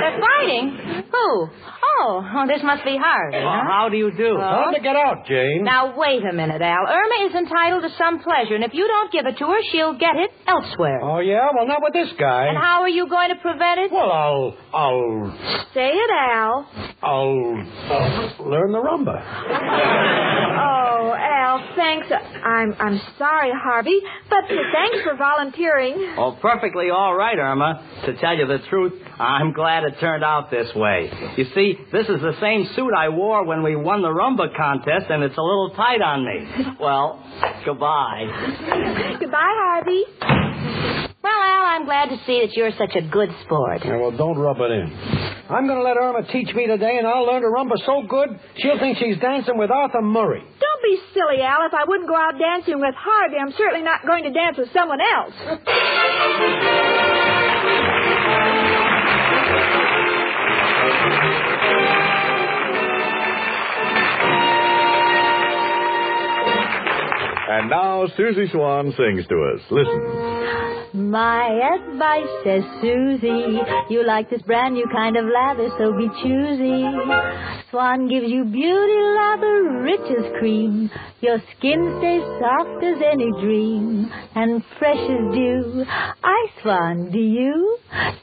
They're 0.00 0.20
fighting? 0.20 1.04
Who? 1.10 1.48
Oh, 1.98 2.20
oh 2.24 2.46
this 2.46 2.62
must 2.62 2.84
be 2.84 2.96
Harvey. 3.00 3.38
Well, 3.38 3.62
how 3.66 3.88
do 3.90 3.96
you 3.96 4.10
do? 4.12 4.36
Time 4.36 4.74
to 4.74 4.80
get 4.80 4.96
out, 4.96 5.26
Jane. 5.26 5.64
Now, 5.64 5.96
wait 5.96 6.22
a 6.24 6.32
minute, 6.32 6.60
Al. 6.62 6.86
Irma 6.86 7.28
is 7.28 7.34
entitled 7.34 7.82
to 7.82 7.90
some 7.96 8.20
pleasure, 8.20 8.54
and 8.54 8.64
if 8.64 8.74
you 8.74 8.86
don't 8.86 9.10
give 9.12 9.26
it 9.26 9.38
to 9.38 9.46
her, 9.46 9.58
she'll 9.72 9.94
get 9.98 10.16
it 10.16 10.30
elsewhere. 10.46 11.00
Oh, 11.02 11.20
yeah? 11.20 11.48
Well, 11.54 11.66
not 11.66 11.80
with 11.82 11.92
this 11.92 12.12
guy. 12.18 12.46
And 12.48 12.56
how 12.58 12.82
are 12.82 12.88
you 12.88 13.08
going 13.08 13.30
to 13.30 13.36
prevent 13.36 13.80
it? 13.80 13.92
Well, 13.92 14.10
I'll, 14.10 14.56
I'll, 14.74 15.66
Say 15.74 15.88
it, 15.90 16.10
Al. 16.10 16.68
I'll. 17.02 17.64
I'll, 17.90 18.46
learn 18.48 18.72
the 18.72 18.78
rumba. 18.78 19.16
Oh, 20.58 21.14
Al, 21.14 21.68
thanks. 21.76 22.06
I'm 22.44 22.74
I'm 22.78 23.00
sorry, 23.18 23.50
Harvey, 23.54 24.00
but 24.30 24.48
thanks 24.48 25.04
for 25.04 25.16
volunteering. 25.16 26.14
Oh, 26.16 26.38
perfectly 26.40 26.88
all 26.90 27.14
right, 27.14 27.36
Irma. 27.38 27.84
To 28.06 28.16
tell 28.16 28.34
you 28.36 28.46
the 28.46 28.58
truth, 28.70 28.94
I'm 29.18 29.52
glad 29.52 29.84
it 29.84 29.98
turned 29.98 30.22
out 30.22 30.50
this 30.50 30.68
way. 30.74 31.10
You 31.36 31.46
see, 31.54 31.78
this 31.92 32.06
is 32.08 32.20
the 32.20 32.34
same 32.40 32.68
suit 32.76 32.92
I 32.96 33.08
wore 33.08 33.44
when 33.44 33.62
we 33.62 33.74
won 33.76 34.02
the 34.02 34.08
rumba 34.08 34.54
contest, 34.56 35.06
and 35.08 35.22
it's 35.22 35.36
a 35.38 35.42
little 35.42 35.70
tight 35.74 36.02
on 36.02 36.24
me. 36.24 36.74
Well, 36.78 37.22
goodbye. 37.64 38.26
Goodbye, 39.18 39.54
Harvey. 39.64 40.04
Well, 41.22 41.42
Al, 41.42 41.62
I'm 41.74 41.84
glad 41.86 42.10
to 42.10 42.18
see 42.26 42.40
that 42.44 42.54
you're 42.54 42.70
such 42.78 42.94
a 42.94 43.02
good 43.02 43.30
sport. 43.44 43.80
Yeah, 43.84 43.96
well, 43.96 44.12
don't 44.16 44.38
rub 44.38 44.58
it 44.60 44.70
in. 44.70 44.92
I'm 45.48 45.66
going 45.66 45.78
to 45.78 45.82
let 45.84 45.96
Irma 45.96 46.22
teach 46.30 46.54
me 46.54 46.66
today, 46.66 46.98
and 46.98 47.06
I'll 47.06 47.24
learn 47.24 47.42
to 47.42 47.48
rumba 47.48 47.78
so 47.86 48.02
good 48.06 48.38
she'll 48.58 48.78
think 48.78 48.98
she's 48.98 49.18
dancing 49.18 49.56
with 49.56 49.70
Arthur 49.70 50.02
Murray. 50.02 50.40
Don't 50.40 50.82
be 50.82 50.98
silly, 51.14 51.42
Al. 51.42 51.66
If 51.66 51.74
I 51.74 51.84
wouldn't 51.86 52.08
go 52.08 52.16
out 52.16 52.34
dancing 52.38 52.80
with 52.80 52.94
Harvey, 52.96 53.36
I'm 53.40 53.52
certainly 53.56 53.82
not 53.82 54.04
going 54.06 54.24
to 54.24 54.30
dance 54.30 54.58
with 54.58 54.68
someone 54.72 55.00
else. 55.00 55.34
And 67.48 67.70
now 67.70 68.06
Susie 68.16 68.48
Swan 68.52 68.92
sings 68.96 69.26
to 69.28 69.54
us. 69.54 69.60
Listen. 69.70 70.25
My 70.96 71.76
advice 71.76 72.26
says 72.42 72.62
Susie, 72.80 73.60
you 73.90 74.02
like 74.06 74.30
this 74.30 74.40
brand 74.42 74.74
new 74.74 74.86
kind 74.90 75.18
of 75.18 75.26
lather, 75.26 75.68
so 75.76 75.92
be 75.92 76.08
choosy. 76.22 76.84
Swan 77.70 78.08
gives 78.08 78.30
you 78.30 78.44
beauty 78.44 79.00
lather, 79.14 79.82
rich 79.82 80.00
as 80.18 80.38
cream. 80.38 80.90
Your 81.20 81.36
skin 81.58 81.96
stays 81.98 82.22
soft 82.40 82.82
as 82.82 82.96
any 83.12 83.30
dream, 83.42 84.10
and 84.34 84.62
fresh 84.78 84.96
as 84.96 85.34
dew. 85.34 85.84
I 86.24 86.46
Swan, 86.62 87.10
do 87.10 87.18
you? 87.18 87.78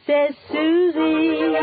Says 0.07 0.35
Susie. 0.51 1.53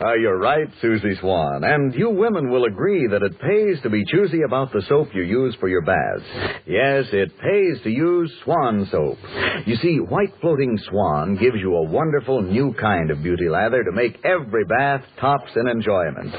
Uh, 0.00 0.14
you're 0.14 0.38
right, 0.38 0.66
Susie 0.80 1.14
Swan. 1.20 1.62
And 1.62 1.94
you 1.94 2.10
women 2.10 2.50
will 2.50 2.64
agree 2.64 3.06
that 3.06 3.22
it 3.22 3.38
pays 3.40 3.80
to 3.82 3.90
be 3.90 4.04
choosy 4.06 4.42
about 4.42 4.72
the 4.72 4.82
soap 4.88 5.08
you 5.14 5.22
use 5.22 5.54
for 5.60 5.68
your 5.68 5.82
baths. 5.82 6.24
Yes, 6.66 7.04
it 7.12 7.30
pays 7.38 7.82
to 7.84 7.90
use 7.90 8.32
Swan 8.44 8.88
soap. 8.90 9.18
You 9.66 9.76
see, 9.76 9.98
white 9.98 10.39
floating 10.40 10.78
Swan 10.88 11.36
gives 11.36 11.56
you 11.58 11.74
a 11.74 11.90
wonderful 11.90 12.42
new 12.42 12.74
kind 12.80 13.10
of 13.10 13.22
beauty 13.22 13.48
lather 13.48 13.84
to 13.84 13.92
make 13.92 14.18
every 14.24 14.64
bath 14.64 15.02
tops 15.20 15.50
in 15.56 15.68
enjoyment. 15.68 16.34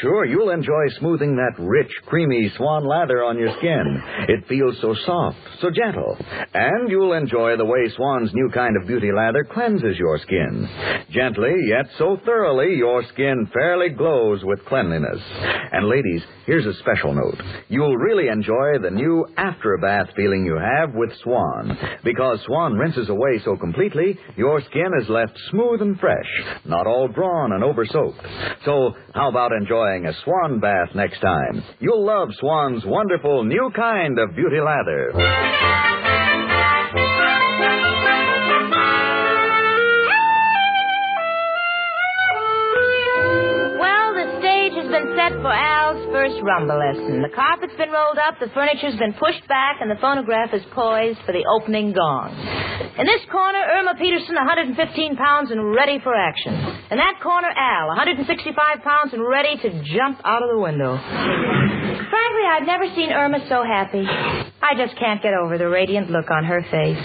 Sure, 0.00 0.24
you'll 0.24 0.50
enjoy 0.50 0.88
smoothing 0.98 1.36
that 1.36 1.62
rich, 1.62 1.90
creamy 2.06 2.52
Swan 2.56 2.86
lather 2.86 3.22
on 3.22 3.38
your 3.38 3.54
skin. 3.58 4.02
It 4.28 4.48
feels 4.48 4.76
so 4.80 4.94
soft, 5.06 5.38
so 5.60 5.70
gentle. 5.70 6.16
And 6.54 6.90
you'll 6.90 7.12
enjoy 7.12 7.56
the 7.56 7.64
way 7.64 7.88
Swan's 7.96 8.30
new 8.34 8.50
kind 8.52 8.76
of 8.76 8.86
beauty 8.86 9.10
lather 9.14 9.44
cleanses 9.44 9.96
your 9.98 10.18
skin. 10.18 10.68
Gently, 11.10 11.54
yet 11.68 11.86
so 11.98 12.18
thoroughly, 12.24 12.74
your 12.76 13.04
skin 13.12 13.48
fairly 13.52 13.90
glows 13.90 14.40
with 14.42 14.64
cleanliness. 14.66 15.20
And 15.72 15.88
ladies, 15.88 16.22
here's 16.46 16.66
a 16.66 16.78
special 16.80 17.14
note. 17.14 17.40
You'll 17.68 17.96
really 17.96 18.28
enjoy 18.28 18.78
the 18.82 18.90
new 18.90 19.26
after 19.36 19.78
bath 19.80 20.08
feeling 20.16 20.44
you 20.44 20.56
have 20.56 20.94
with 20.94 21.10
Swan. 21.22 21.78
Because 22.04 22.40
Swan 22.46 22.74
rinses 22.74 23.08
so 23.44 23.56
completely, 23.56 24.18
your 24.36 24.60
skin 24.62 24.90
is 25.00 25.08
left 25.08 25.32
smooth 25.50 25.80
and 25.82 25.98
fresh, 25.98 26.28
not 26.64 26.86
all 26.86 27.08
drawn 27.08 27.52
and 27.52 27.64
over 27.64 27.86
soaked. 27.86 28.20
So, 28.64 28.94
how 29.14 29.28
about 29.28 29.52
enjoying 29.52 30.06
a 30.06 30.12
Swan 30.24 30.60
bath 30.60 30.94
next 30.94 31.20
time? 31.20 31.62
You'll 31.80 32.04
love 32.04 32.28
Swan's 32.38 32.84
wonderful 32.84 33.44
new 33.44 33.70
kind 33.74 34.18
of 34.18 34.34
beauty 34.36 34.60
lather. 34.60 35.53
Rumba 46.44 46.76
lesson. 46.76 47.24
The 47.24 47.32
carpet's 47.32 47.72
been 47.80 47.88
rolled 47.88 48.18
up, 48.20 48.36
the 48.38 48.52
furniture's 48.52 49.00
been 49.00 49.14
pushed 49.16 49.48
back, 49.48 49.80
and 49.80 49.90
the 49.90 49.96
phonograph 49.96 50.52
is 50.52 50.60
poised 50.76 51.18
for 51.24 51.32
the 51.32 51.40
opening 51.48 51.96
gong. 51.96 52.36
In 53.00 53.06
this 53.06 53.24
corner, 53.32 53.58
Irma 53.58 53.96
Peterson, 53.96 54.36
115 54.36 55.16
pounds 55.16 55.50
and 55.50 55.74
ready 55.74 55.98
for 56.04 56.14
action. 56.14 56.52
In 56.92 56.98
that 57.00 57.16
corner, 57.22 57.48
Al, 57.48 57.88
165 57.96 58.52
pounds 58.84 59.14
and 59.14 59.24
ready 59.24 59.56
to 59.56 59.82
jump 59.96 60.20
out 60.24 60.42
of 60.44 60.50
the 60.52 60.60
window. 60.60 61.00
Frankly, 61.00 62.44
I've 62.44 62.66
never 62.66 62.86
seen 62.94 63.10
Irma 63.10 63.40
so 63.48 63.64
happy. 63.64 64.04
I 64.04 64.76
just 64.76 64.96
can't 64.98 65.22
get 65.22 65.32
over 65.34 65.56
the 65.56 65.68
radiant 65.68 66.10
look 66.10 66.30
on 66.30 66.44
her 66.44 66.62
face. 66.70 67.00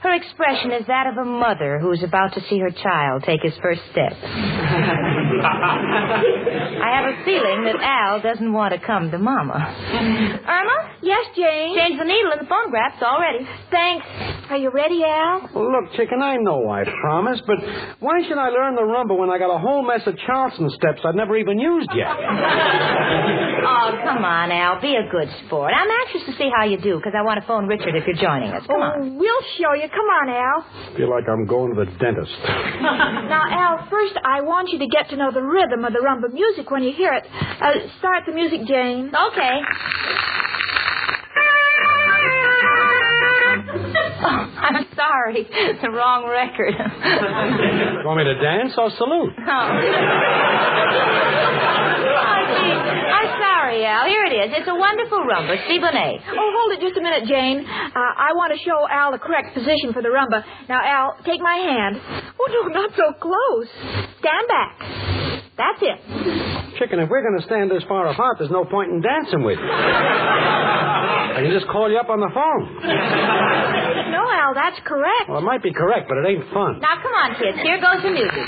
Her 0.00 0.14
expression 0.14 0.70
is 0.72 0.86
that 0.86 1.06
of 1.08 1.18
a 1.18 1.24
mother 1.24 1.80
who's 1.80 2.02
about 2.04 2.34
to 2.34 2.40
see 2.48 2.58
her 2.60 2.70
child 2.70 3.24
take 3.26 3.42
his 3.42 3.54
first 3.60 3.80
step. 3.90 4.12
I 5.42 6.90
have 6.94 7.06
a 7.14 7.24
feeling 7.24 7.64
that 7.64 7.76
Al 7.82 8.20
doesn't 8.20 8.52
want 8.52 8.67
to 8.68 8.78
come 8.78 9.10
to 9.10 9.18
Mama. 9.18 9.54
Irma? 10.46 10.90
Yes, 11.02 11.26
Jane? 11.36 11.76
Change 11.76 11.98
the 11.98 12.04
needle 12.04 12.32
in 12.32 12.38
the 12.40 12.48
phonograph's 12.48 13.02
already. 13.02 13.46
Thanks. 13.70 14.04
Are 14.50 14.56
you 14.56 14.70
ready, 14.70 15.02
Al? 15.04 15.48
Well, 15.54 15.70
look, 15.70 15.92
chicken, 15.94 16.22
I 16.22 16.36
know 16.36 16.68
I 16.70 16.84
promised, 17.02 17.42
but 17.46 17.56
why 18.00 18.22
should 18.26 18.38
I 18.38 18.48
learn 18.48 18.74
the 18.74 18.82
rumba 18.82 19.16
when 19.16 19.30
I 19.30 19.38
got 19.38 19.54
a 19.54 19.58
whole 19.58 19.82
mess 19.86 20.00
of 20.06 20.16
Charleston 20.26 20.70
steps 20.70 21.00
I've 21.04 21.14
never 21.14 21.36
even 21.36 21.58
used 21.58 21.90
yet? 21.94 22.08
Oh, 23.58 23.90
come 24.02 24.24
on, 24.24 24.50
Al. 24.50 24.80
Be 24.80 24.94
a 24.96 25.04
good 25.10 25.28
sport. 25.44 25.74
I'm 25.74 25.90
anxious 25.90 26.24
to 26.30 26.32
see 26.38 26.48
how 26.56 26.64
you 26.64 26.78
do 26.78 26.96
because 26.96 27.12
I 27.16 27.22
want 27.22 27.40
to 27.40 27.46
phone 27.46 27.66
Richard 27.66 27.94
if 27.96 28.06
you're 28.06 28.16
joining 28.16 28.50
us. 28.54 28.62
Come 28.66 28.80
on. 28.80 28.92
Oh, 28.96 29.12
we'll 29.18 29.44
show 29.60 29.74
you. 29.74 29.88
Come 29.90 30.08
on, 30.08 30.28
Al. 30.30 30.94
feel 30.96 31.10
like 31.10 31.28
I'm 31.28 31.44
going 31.44 31.74
to 31.74 31.84
the 31.84 31.90
dentist. 31.98 32.32
Now, 33.28 33.44
Al, 33.50 33.86
first 33.90 34.14
I 34.24 34.40
want 34.40 34.70
you 34.70 34.78
to 34.78 34.86
get 34.86 35.10
to 35.10 35.16
know 35.16 35.30
the 35.32 35.42
rhythm 35.42 35.84
of 35.84 35.92
the 35.92 35.98
rumba 36.00 36.32
music 36.32 36.70
when 36.70 36.82
you 36.82 36.92
hear 36.94 37.12
it. 37.12 37.24
Uh, 37.28 37.72
start 37.98 38.22
the 38.26 38.32
music, 38.32 38.57
Jane. 38.66 39.08
Okay. 39.14 39.56
Oh, 44.20 44.52
I'm 44.68 44.86
sorry. 44.96 45.46
The 45.82 45.90
wrong 45.90 46.26
record. 46.28 46.74
You 46.74 48.02
want 48.04 48.18
me 48.18 48.24
to 48.24 48.34
dance 48.40 48.74
or 48.76 48.90
salute? 48.96 49.32
Oh. 49.48 49.70
Oh, 52.18 52.40
gee. 52.58 52.72
I'm 52.72 53.30
sorry, 53.38 53.84
Al. 53.84 54.06
Here 54.06 54.24
it 54.24 54.32
is. 54.34 54.50
It's 54.58 54.68
a 54.68 54.74
wonderful 54.74 55.18
rumba. 55.18 55.54
Steve 55.66 55.80
Bonet. 55.82 56.18
Oh, 56.32 56.50
hold 56.56 56.72
it 56.72 56.80
just 56.80 56.96
a 56.98 57.02
minute, 57.02 57.24
Jane. 57.28 57.64
Uh, 57.64 57.92
I 57.94 58.32
want 58.34 58.52
to 58.52 58.58
show 58.64 58.86
Al 58.90 59.12
the 59.12 59.18
correct 59.18 59.54
position 59.54 59.92
for 59.92 60.02
the 60.02 60.08
rumba. 60.08 60.42
Now, 60.68 60.80
Al, 60.82 61.16
take 61.24 61.40
my 61.40 61.54
hand. 61.56 62.00
Oh, 62.40 62.48
no, 62.50 62.68
not 62.72 62.90
so 62.96 63.12
close. 63.20 63.68
Stand 64.18 64.46
back. 64.48 65.17
That's 65.58 65.82
it. 65.82 65.98
Chicken, 66.78 67.00
if 67.02 67.10
we're 67.10 67.22
going 67.26 67.36
to 67.38 67.44
stand 67.44 67.70
this 67.70 67.82
far 67.88 68.06
apart, 68.06 68.38
there's 68.38 68.50
no 68.54 68.64
point 68.64 68.92
in 68.92 69.02
dancing 69.02 69.42
with 69.42 69.58
you. 69.58 69.66
I 69.68 71.42
can 71.42 71.50
just 71.50 71.66
call 71.66 71.90
you 71.90 71.98
up 71.98 72.08
on 72.08 72.20
the 72.20 72.30
phone. 72.30 72.62
No, 74.14 74.22
Al, 74.30 74.54
that's 74.54 74.78
correct. 74.86 75.28
Well, 75.28 75.38
it 75.38 75.42
might 75.42 75.62
be 75.62 75.72
correct, 75.72 76.08
but 76.08 76.18
it 76.18 76.26
ain't 76.30 76.46
fun. 76.54 76.78
Now, 76.80 77.02
come 77.02 77.12
on, 77.12 77.34
kids. 77.34 77.58
Here 77.62 77.78
goes 77.82 78.02
the 78.02 78.10
music. 78.10 78.46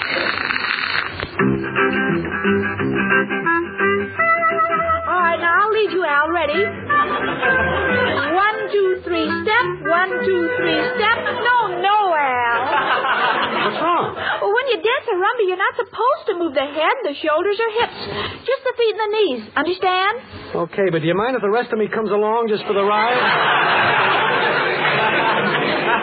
Dance 15.39 15.49
you're 15.49 15.57
not 15.57 15.77
supposed 15.77 16.25
to 16.27 16.35
move 16.39 16.55
the 16.55 16.61
head, 16.65 16.95
the 17.05 17.15
shoulders, 17.15 17.59
or 17.59 17.71
hips. 17.81 18.01
Just 18.47 18.63
the 18.65 18.75
feet 18.77 18.95
and 18.95 19.01
the 19.01 19.11
knees. 19.15 19.43
Understand? 19.57 20.15
Okay, 20.55 20.91
but 20.91 21.01
do 21.03 21.07
you 21.07 21.15
mind 21.15 21.37
if 21.37 21.43
the 21.43 21.51
rest 21.51 21.73
of 21.73 21.79
me 21.79 21.89
comes 21.89 22.11
along 22.11 22.49
just 22.49 22.65
for 22.67 22.73
the 22.73 22.85
ride? 22.85 23.15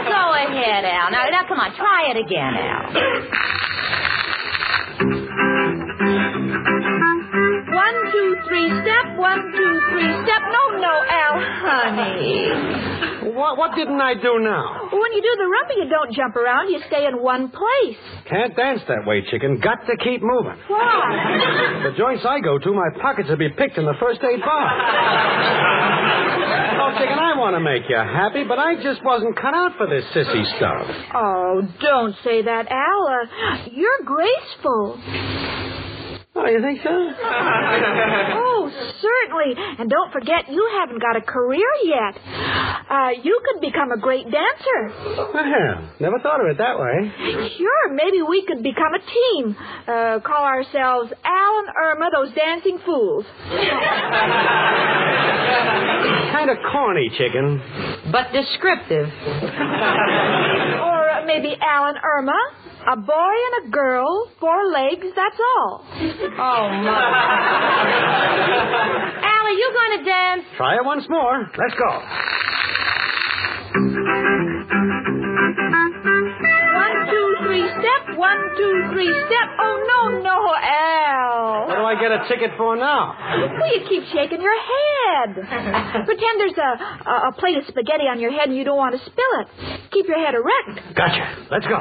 Go 0.08 0.34
ahead, 0.34 0.86
Al. 0.86 1.12
Now, 1.12 1.26
now, 1.30 1.48
come 1.48 1.60
on. 1.60 1.76
Try 1.76 2.12
it 2.12 2.18
again, 2.18 2.54
Al. 2.56 2.94
One, 7.76 8.12
two, 8.12 8.36
three, 8.48 8.68
step. 8.82 9.18
One, 9.18 9.42
two, 9.52 9.74
three, 9.92 10.12
step. 10.24 10.42
No, 10.48 10.78
no, 10.80 10.94
Al, 11.08 11.36
honey. 11.62 12.97
What, 13.38 13.56
what 13.58 13.76
didn't 13.76 14.02
I 14.02 14.16
do 14.16 14.40
now? 14.42 14.90
When 14.92 15.14
you 15.14 15.22
do 15.22 15.36
the 15.38 15.44
rumba, 15.46 15.78
you 15.78 15.88
don't 15.90 16.12
jump 16.12 16.36
around. 16.36 16.70
You 16.70 16.82
stay 16.88 17.06
in 17.06 17.22
one 17.22 17.50
place. 17.50 17.98
Can't 18.28 18.56
dance 18.56 18.82
that 18.88 19.06
way, 19.06 19.22
chicken. 19.30 19.60
Got 19.62 19.86
to 19.86 19.96
keep 20.04 20.24
moving. 20.24 20.58
Why? 20.68 21.84
The 21.86 21.92
joints 21.96 22.26
I 22.28 22.40
go 22.40 22.58
to, 22.58 22.74
my 22.74 22.90
pockets 23.00 23.30
will 23.30 23.38
be 23.38 23.50
picked 23.50 23.78
in 23.78 23.86
the 23.86 23.94
first 24.00 24.22
aid 24.24 24.40
box. 24.42 24.74
oh, 26.82 26.98
chicken, 26.98 27.20
I 27.22 27.38
want 27.38 27.54
to 27.56 27.60
make 27.62 27.84
you 27.88 27.96
happy, 27.96 28.44
but 28.44 28.58
I 28.58 28.74
just 28.82 29.04
wasn't 29.06 29.36
cut 29.38 29.54
out 29.54 29.74
for 29.78 29.86
this 29.86 30.04
sissy 30.16 30.44
stuff. 30.58 30.88
Oh, 31.14 31.62
don't 31.80 32.16
say 32.24 32.42
that, 32.42 32.66
Al. 32.72 33.08
Uh, 33.08 33.28
you're 33.72 34.02
graceful. 34.04 34.98
Oh, 36.40 36.46
you 36.48 36.62
think 36.62 36.80
so? 36.84 36.90
Oh, 38.60 38.70
certainly. 39.02 39.54
And 39.80 39.90
don't 39.90 40.12
forget, 40.12 40.50
you 40.50 40.68
haven't 40.80 41.00
got 41.02 41.16
a 41.16 41.22
career 41.22 41.62
yet. 41.84 42.18
Uh, 42.90 43.10
you 43.24 43.40
could 43.46 43.62
become 43.62 43.92
a 43.92 43.98
great 43.98 44.26
dancer. 44.26 44.82
Well, 45.34 45.92
never 46.00 46.20
thought 46.20 46.42
of 46.42 46.48
it 46.52 46.58
that 46.58 46.78
way. 46.80 47.12
Sure, 47.58 47.94
maybe 47.94 48.22
we 48.24 48.44
could 48.46 48.64
become 48.64 48.94
a 48.94 49.00
team. 49.00 49.56
Uh, 49.88 50.20
call 50.26 50.44
ourselves 50.44 51.12
Al 51.24 51.60
and 51.60 51.70
Irma, 51.78 52.10
those 52.14 52.34
dancing 52.36 52.80
fools. 52.86 53.26
Kind 56.32 56.50
of 56.50 56.58
corny, 56.72 57.10
chicken. 57.18 57.62
But 58.12 58.32
descriptive. 58.34 59.08
Or 60.82 61.10
uh, 61.10 61.26
maybe 61.26 61.56
Al 61.62 61.86
and 61.88 61.98
Irma. 62.04 62.38
A 62.90 62.96
boy 62.96 63.12
and 63.12 63.68
a 63.68 63.70
girl, 63.70 64.32
four 64.40 64.66
legs, 64.72 65.06
that's 65.14 65.36
all. 65.58 65.84
Oh, 65.84 66.70
Mother. 66.72 67.12
Al, 69.28 69.44
are 69.46 69.52
you 69.52 69.72
going 69.74 70.00
to 70.00 70.06
dance? 70.06 70.44
Try 70.56 70.76
it 70.78 70.86
once 70.86 71.04
more. 71.10 71.50
Let's 71.58 71.74
go. 71.76 72.02
One, 75.68 76.96
two, 77.12 77.28
three, 77.44 77.68
step. 77.76 78.18
One, 78.18 78.40
two, 78.56 78.74
three, 78.94 79.12
step. 79.28 79.48
Oh, 79.60 79.76
no, 79.84 80.24
no, 80.24 80.38
Al. 80.56 81.68
What 81.68 81.76
do 81.76 81.84
I 81.84 81.96
get 82.00 82.12
a 82.12 82.24
ticket 82.30 82.52
for 82.58 82.78
now? 82.78 83.14
Well, 83.60 83.68
you 83.76 83.84
keep 83.90 84.04
shaking 84.16 84.42
your 84.42 84.56
head. 84.56 85.36
Pretend 86.06 86.40
there's 86.40 86.58
a, 86.58 86.72
a, 87.10 87.14
a 87.30 87.32
plate 87.38 87.58
of 87.58 87.64
spaghetti 87.68 88.08
on 88.10 88.20
your 88.22 88.32
head 88.32 88.48
and 88.48 88.58
you 88.58 88.64
don't 88.64 88.78
want 88.78 88.96
to 88.96 89.02
spill 89.04 89.34
it. 89.42 89.48
Keep 89.92 90.08
your 90.08 90.20
head 90.24 90.36
erect. 90.36 90.96
Gotcha. 90.96 91.48
Let's 91.52 91.68
go. 91.68 91.80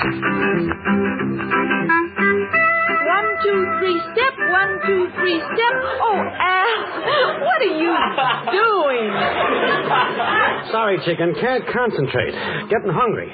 One, 0.00 0.08
two, 3.44 3.60
three, 3.76 4.00
step. 4.00 4.32
One, 4.48 4.80
two, 4.86 5.08
three, 5.20 5.36
step. 5.36 5.74
Oh, 6.00 6.16
Al, 6.16 7.44
what 7.44 7.60
are 7.60 7.76
you 7.76 7.92
doing? 8.48 9.12
Sorry, 10.72 10.96
chicken. 11.04 11.34
Can't 11.38 11.64
concentrate. 11.68 12.32
Getting 12.70 12.88
hungry. 12.88 13.28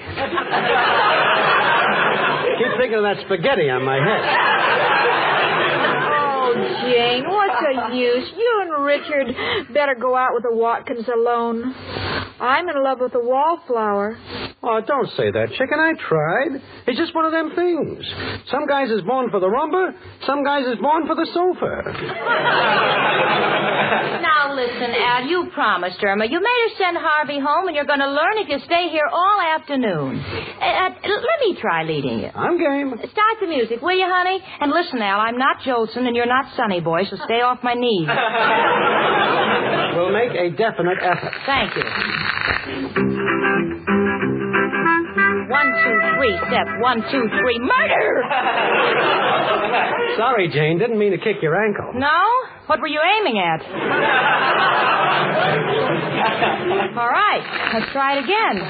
Keep 2.58 2.78
thinking 2.78 2.98
of 2.98 3.04
that 3.04 3.22
spaghetti 3.26 3.70
on 3.70 3.84
my 3.84 4.02
head. 4.02 4.24
Oh, 6.18 6.50
Jane, 6.82 7.24
what's 7.28 7.60
the 7.62 7.94
use? 7.96 8.28
You 8.36 8.62
and 8.62 8.84
Richard 8.84 9.72
better 9.72 9.94
go 9.94 10.16
out 10.16 10.30
with 10.34 10.42
the 10.42 10.52
Watkins 10.52 11.06
alone. 11.06 11.72
I'm 12.40 12.68
in 12.68 12.82
love 12.82 12.98
with 13.00 13.12
the 13.12 13.20
wallflower. 13.22 14.18
Oh, 14.68 14.80
don't 14.84 15.08
say 15.16 15.30
that, 15.30 15.50
chicken. 15.52 15.78
I 15.78 15.92
tried. 16.08 16.60
It's 16.88 16.98
just 16.98 17.14
one 17.14 17.24
of 17.24 17.30
them 17.30 17.52
things. 17.54 18.02
Some 18.50 18.66
guys 18.66 18.90
is 18.90 19.00
born 19.02 19.30
for 19.30 19.38
the 19.38 19.46
rumba, 19.46 19.94
some 20.26 20.42
guys 20.42 20.66
is 20.66 20.74
born 20.82 21.06
for 21.06 21.14
the 21.14 21.26
sofa. 21.32 21.82
Now 23.86 24.54
listen, 24.54 24.90
Al, 24.90 25.26
you 25.26 25.48
promised 25.54 26.02
Irma. 26.02 26.24
You 26.26 26.40
made 26.40 26.60
her 26.66 26.74
send 26.78 26.96
Harvey 26.98 27.38
home, 27.38 27.68
and 27.68 27.76
you're 27.76 27.84
going 27.84 28.00
to 28.00 28.10
learn 28.10 28.38
if 28.38 28.48
you 28.48 28.58
stay 28.64 28.88
here 28.90 29.06
all 29.12 29.40
afternoon. 29.40 30.18
Uh, 30.18 30.64
uh, 30.64 30.90
let 31.04 31.38
me 31.40 31.56
try 31.60 31.84
leading 31.84 32.18
you. 32.20 32.30
I'm 32.34 32.58
game. 32.58 32.94
Start 32.98 33.36
the 33.40 33.46
music, 33.46 33.80
will 33.82 33.96
you, 33.96 34.06
honey? 34.08 34.42
And 34.60 34.72
listen, 34.72 35.00
Al, 35.02 35.20
I'm 35.20 35.38
not 35.38 35.60
Jolson, 35.60 36.06
and 36.06 36.16
you're 36.16 36.26
not 36.26 36.46
Sonny 36.56 36.80
Boy, 36.80 37.04
so 37.08 37.16
stay 37.24 37.42
off 37.42 37.58
my 37.62 37.74
knees. 37.74 38.08
We'll 39.96 40.12
make 40.12 40.32
a 40.32 40.50
definite 40.50 40.98
effort. 41.00 41.32
Thank 41.46 41.74
you. 41.74 43.15
One, 45.56 45.72
two, 45.72 45.96
three, 46.20 46.36
step. 46.52 46.68
One, 46.80 47.00
two, 47.10 47.24
three, 47.40 47.58
murder! 47.58 48.24
Sorry, 50.18 50.48
Jane. 50.52 50.78
Didn't 50.78 50.98
mean 50.98 51.12
to 51.12 51.18
kick 51.18 51.36
your 51.40 51.56
ankle. 51.56 51.92
No? 51.94 52.20
What 52.66 52.78
were 52.80 52.88
you 52.88 53.00
aiming 53.00 53.38
at? 53.40 53.62
All 56.98 57.08
right, 57.08 57.40
let's 57.72 57.90
try 57.92 58.18
it 58.18 58.24
again. 58.24 58.60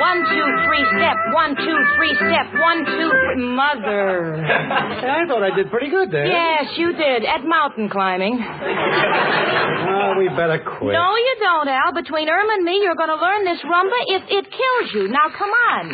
One, 0.00 0.18
two, 0.24 0.46
three, 0.66 0.84
step. 0.96 1.16
One, 1.36 1.52
two, 1.56 1.78
three, 1.96 2.12
step. 2.16 2.46
One, 2.56 2.78
two, 2.88 3.10
three. 3.12 3.36
Mother. 3.54 4.40
I 4.40 5.28
thought 5.28 5.42
I 5.44 5.52
did 5.54 5.70
pretty 5.70 5.90
good 5.90 6.10
there. 6.10 6.26
Yes, 6.26 6.72
you 6.76 6.92
did. 6.96 7.24
At 7.24 7.44
mountain 7.44 7.88
climbing. 7.88 8.40
Oh, 8.40 10.14
we 10.18 10.28
better 10.32 10.58
quit. 10.58 10.94
No, 10.96 11.14
you 11.16 11.34
don't, 11.40 11.68
Al. 11.68 11.92
Between 11.92 12.28
Irma 12.28 12.52
and 12.56 12.64
me, 12.64 12.80
you're 12.82 12.96
going 12.96 13.12
to 13.12 13.20
learn 13.20 13.44
this 13.44 13.60
rumba 13.62 13.98
if 14.16 14.22
it 14.28 14.44
kills 14.50 14.88
you. 14.94 15.08
Now, 15.08 15.28
come 15.36 15.50
on. 15.50 15.84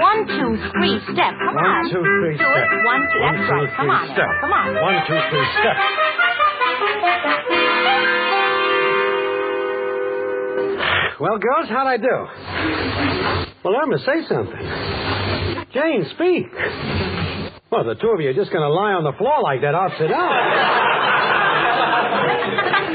One, 0.00 0.26
two, 0.26 0.50
three, 0.74 0.98
step. 1.14 1.32
Come 1.38 1.54
One, 1.54 1.64
on. 1.64 1.84
One, 1.86 1.92
two, 1.92 2.02
three, 2.02 2.36
Do 2.36 2.44
step. 2.44 2.66
it. 2.66 2.84
One, 2.84 3.02
two. 3.12 3.20
One, 3.22 3.34
That's 3.38 3.48
two, 3.48 3.54
right. 3.54 3.76
Come 3.76 3.90
on. 3.90 4.04
step. 4.12 4.26
Al. 4.26 4.40
Come 4.42 4.52
on. 4.52 4.66
One, 4.82 4.96
two, 5.06 5.18
three, 5.30 5.46
step. 5.62 5.76
Well, 11.20 11.38
girls, 11.38 11.68
how'd 11.68 11.86
I 11.86 11.96
do? 11.98 12.26
Well, 13.64 13.74
Irma, 13.76 13.98
say 13.98 14.26
something. 14.28 14.64
Jane, 15.72 16.04
speak. 16.14 16.46
Well, 17.70 17.84
the 17.84 17.94
two 17.94 18.08
of 18.08 18.20
you 18.20 18.28
are 18.30 18.34
just 18.34 18.50
going 18.50 18.62
to 18.62 18.68
lie 18.68 18.92
on 18.92 19.04
the 19.04 19.12
floor 19.16 19.40
like 19.42 19.60
that 19.62 19.74
upside 19.74 20.10
down. 20.10 20.32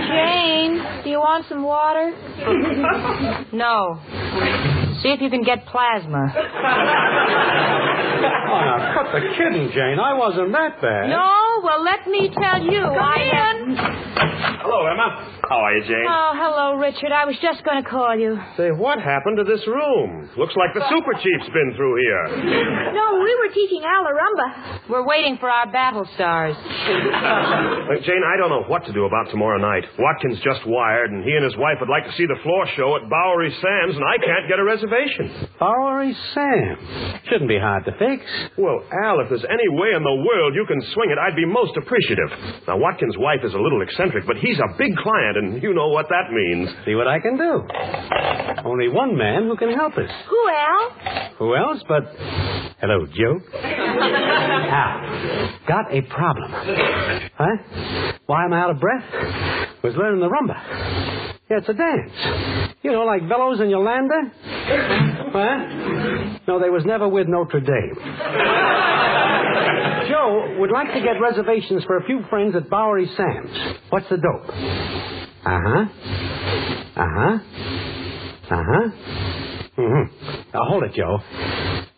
Jane, 0.08 1.04
do 1.04 1.10
you 1.10 1.20
want 1.20 1.46
some 1.50 1.63
water? 1.63 2.12
No. 3.54 4.00
See 5.02 5.10
if 5.10 5.22
you 5.22 5.30
can 5.30 5.43
get 5.43 5.65
plasma. 5.67 6.34
Oh, 8.50 8.60
now, 8.62 8.93
cut 8.96 9.12
the 9.13 9.22
kidding, 9.38 9.70
Jane. 9.74 10.00
I 10.00 10.13
wasn't 10.17 10.52
that 10.52 10.82
bad. 10.82 11.10
No? 11.10 11.62
Well, 11.63 11.84
let 11.84 12.08
me 12.08 12.30
tell 12.34 12.62
you. 12.62 12.82
I 12.82 13.54
in. 13.54 14.57
Hello, 14.67 14.84
Emma. 14.84 15.39
How 15.47 15.63
are 15.63 15.73
you, 15.80 15.84
Jane? 15.88 16.03
Oh, 16.03 16.36
hello, 16.36 16.75
Richard. 16.75 17.15
I 17.15 17.23
was 17.23 17.39
just 17.39 17.63
going 17.63 17.80
to 17.80 17.88
call 17.88 18.12
you. 18.19 18.36
Say, 18.60 18.75
what 18.75 18.99
happened 18.99 19.39
to 19.39 19.47
this 19.47 19.63
room? 19.63 20.27
Looks 20.36 20.60
like 20.60 20.75
the 20.75 20.84
Super 20.91 21.15
Chief's 21.23 21.47
been 21.56 21.71
through 21.80 21.95
here. 22.03 22.91
No, 22.91 23.23
we 23.23 23.32
were 23.39 23.47
teaching 23.56 23.80
Alarumba. 23.88 24.91
We're 24.91 25.08
waiting 25.08 25.39
for 25.39 25.47
our 25.47 25.71
battle 25.71 26.03
stars. 26.19 26.51
Uh, 26.60 27.95
Jane, 28.03 28.19
I 28.27 28.36
don't 28.36 28.51
know 28.51 28.67
what 28.67 28.84
to 28.88 28.91
do 28.91 29.08
about 29.08 29.32
tomorrow 29.32 29.56
night. 29.56 29.88
Watkins 29.97 30.43
just 30.43 30.67
wired, 30.67 31.15
and 31.15 31.23
he 31.23 31.32
and 31.32 31.47
his 31.47 31.56
wife 31.56 31.80
would 31.80 31.88
like 31.88 32.03
to 32.03 32.12
see 32.19 32.27
the 32.27 32.36
floor 32.43 32.67
show 32.75 32.99
at 32.99 33.08
Bowery 33.08 33.56
Sam's, 33.63 33.95
and 33.95 34.03
I 34.03 34.19
can't 34.19 34.51
get 34.51 34.60
a 34.60 34.67
reservation. 34.67 35.47
Bowery 35.63 36.12
Sam. 36.36 37.23
Shouldn't 37.32 37.47
be 37.47 37.58
hard 37.60 37.86
to 37.88 37.95
fix. 37.95 38.19
Well, 38.60 38.84
Al, 38.91 39.23
if 39.23 39.32
there's 39.32 39.47
any 39.47 39.71
way 39.80 39.95
in 39.95 40.03
the 40.03 40.17
world 40.27 40.60
you 40.60 40.67
can 40.67 40.84
swing 40.91 41.08
it, 41.15 41.17
I'd 41.17 41.39
be 41.39 41.47
most 41.47 41.71
appreciative. 41.80 42.36
Now, 42.67 42.75
Watkins' 42.84 43.15
wife 43.15 43.47
is 43.47 43.53
a 43.56 43.60
little 43.63 43.80
eccentric, 43.82 44.27
but 44.27 44.36
he's 44.36 44.57
a 44.60 44.67
big 44.78 44.96
client, 44.98 45.38
and 45.38 45.62
you 45.63 45.74
know 45.74 45.88
what 45.89 46.08
that 46.10 46.32
means. 46.32 46.70
See 46.86 46.93
what 46.96 47.08
I 47.08 47.20
can 47.20 47.38
do. 47.38 47.63
Only 48.65 48.89
one 48.89 49.15
man 49.17 49.43
who 49.48 49.56
can 49.58 49.72
help 49.74 49.98
us. 49.98 50.10
Who, 50.30 50.50
Al? 50.50 50.91
Who 51.38 51.56
else 51.56 51.82
but. 51.88 52.04
Hello, 52.80 53.06
Joe. 53.08 53.39
Al. 53.63 55.02
Got 55.67 55.91
a 55.93 56.02
problem. 56.04 56.52
Huh? 56.52 57.58
Why 58.26 58.46
am 58.46 58.54
I 58.54 58.60
out 58.62 58.70
of 58.72 58.80
breath? 58.80 59.04
Was 59.84 59.96
learning 59.96 60.22
the 60.22 60.30
rumba. 60.30 60.56
Yeah, 61.50 61.58
it's 61.60 61.70
a 61.70 61.74
dance. 61.74 62.12
You 62.82 62.91
know, 62.91 63.04
like 63.04 63.22
Veloz 63.24 63.62
and 63.62 63.70
Yolanda? 63.72 64.32
Huh? 65.32 65.58
No, 66.48 66.60
they 66.60 66.70
was 66.70 66.84
never 66.86 67.08
with 67.08 67.28
Notre 67.28 67.60
Dame. 67.62 67.96
Joe 70.27 70.57
would 70.59 70.71
like 70.71 70.93
to 70.93 71.01
get 71.01 71.21
reservations 71.21 71.83
for 71.85 71.97
a 71.97 72.03
few 72.03 72.21
friends 72.29 72.55
at 72.55 72.69
Bowery 72.69 73.07
Sam's. 73.15 73.77
What's 73.89 74.09
the 74.09 74.17
dope? 74.17 74.49
Uh 74.49 75.59
huh. 75.63 75.85
Uh 76.95 77.07
huh. 77.15 77.37
Uh 78.49 78.63
huh. 78.67 79.46
Mm-hmm. 79.77 80.41
Now 80.53 80.63
hold 80.65 80.83
it, 80.83 80.93
Joe. 80.93 81.19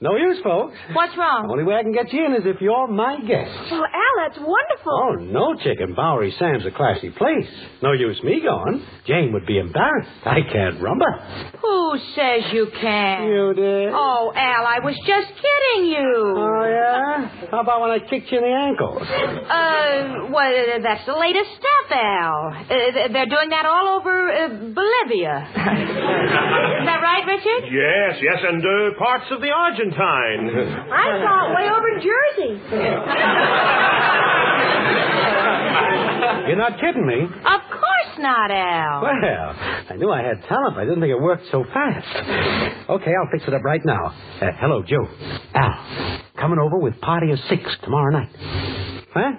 No 0.01 0.15
use, 0.15 0.37
folks. 0.43 0.75
What's 0.93 1.15
wrong? 1.17 1.47
The 1.47 1.51
only 1.51 1.63
way 1.65 1.75
I 1.75 1.83
can 1.83 1.91
get 1.91 2.11
you 2.13 2.25
in 2.25 2.33
is 2.33 2.43
if 2.45 2.61
you're 2.61 2.87
my 2.87 3.19
guest. 3.19 3.51
Oh, 3.71 3.83
Al, 3.83 4.13
that's 4.27 4.37
wonderful. 4.39 4.95
Oh, 4.95 5.15
no, 5.19 5.55
chicken. 5.61 5.93
Bowery 5.93 6.33
Sam's 6.39 6.65
a 6.65 6.71
classy 6.71 7.09
place. 7.09 7.47
No 7.83 7.91
use 7.91 8.21
me 8.23 8.39
going. 8.41 8.81
Jane 9.07 9.33
would 9.33 9.45
be 9.45 9.57
embarrassed. 9.59 10.09
I 10.25 10.39
can't 10.41 10.79
rumba. 10.79 11.51
Who 11.59 11.97
says 12.15 12.51
you 12.53 12.67
can? 12.79 13.27
You 13.27 13.53
did. 13.53 13.91
Oh, 13.93 14.31
Al, 14.35 14.65
I 14.65 14.79
was 14.79 14.95
just 15.05 15.27
kidding 15.35 15.87
you. 15.91 16.15
Oh, 16.35 16.63
yeah? 16.63 17.47
How 17.51 17.59
about 17.59 17.81
when 17.81 17.91
I 17.91 17.99
kicked 17.99 18.31
you 18.31 18.37
in 18.39 18.43
the 18.43 18.55
ankles? 18.55 19.03
Uh, 19.03 20.31
well, 20.31 20.51
that's 20.83 21.05
the 21.07 21.15
latest 21.19 21.49
stuff, 21.59 21.91
Al. 21.91 22.55
Uh, 22.55 23.07
they're 23.11 23.27
doing 23.27 23.49
that 23.51 23.65
all 23.65 23.99
over 23.99 24.31
uh, 24.31 24.47
Bolivia. 24.47 25.43
Is 26.79 26.85
that 26.87 26.99
right, 27.03 27.23
Richard? 27.27 27.68
Yes, 27.71 28.17
yes, 28.21 28.39
and 28.47 28.63
uh, 28.65 28.97
parts 28.97 29.25
of 29.31 29.41
the 29.41 29.49
Argentine. 29.51 30.49
I 30.91 31.21
saw 31.21 31.51
it 31.51 31.55
way 31.55 31.69
over 31.69 31.87
in 31.89 32.01
Jersey. 32.01 32.53
You're 36.47 36.57
not 36.57 36.79
kidding 36.79 37.05
me. 37.05 37.21
Of 37.23 37.61
course 37.69 38.17
not, 38.17 38.49
Al. 38.49 39.01
Well, 39.03 39.55
I 39.89 39.95
knew 39.97 40.09
I 40.09 40.23
had 40.23 40.41
talent, 40.47 40.75
but 40.75 40.81
I 40.81 40.85
didn't 40.85 40.99
think 41.01 41.11
it 41.11 41.21
worked 41.21 41.43
so 41.51 41.63
fast. 41.71 42.07
Okay, 42.89 43.11
I'll 43.13 43.29
fix 43.31 43.43
it 43.47 43.53
up 43.53 43.63
right 43.63 43.81
now. 43.85 44.07
Uh, 44.41 44.47
hello, 44.59 44.81
Joe. 44.83 45.07
Al, 45.53 46.21
coming 46.39 46.57
over 46.59 46.77
with 46.79 46.99
party 47.01 47.31
of 47.31 47.39
six 47.49 47.61
tomorrow 47.83 48.11
night. 48.11 48.29
Huh? 49.13 49.31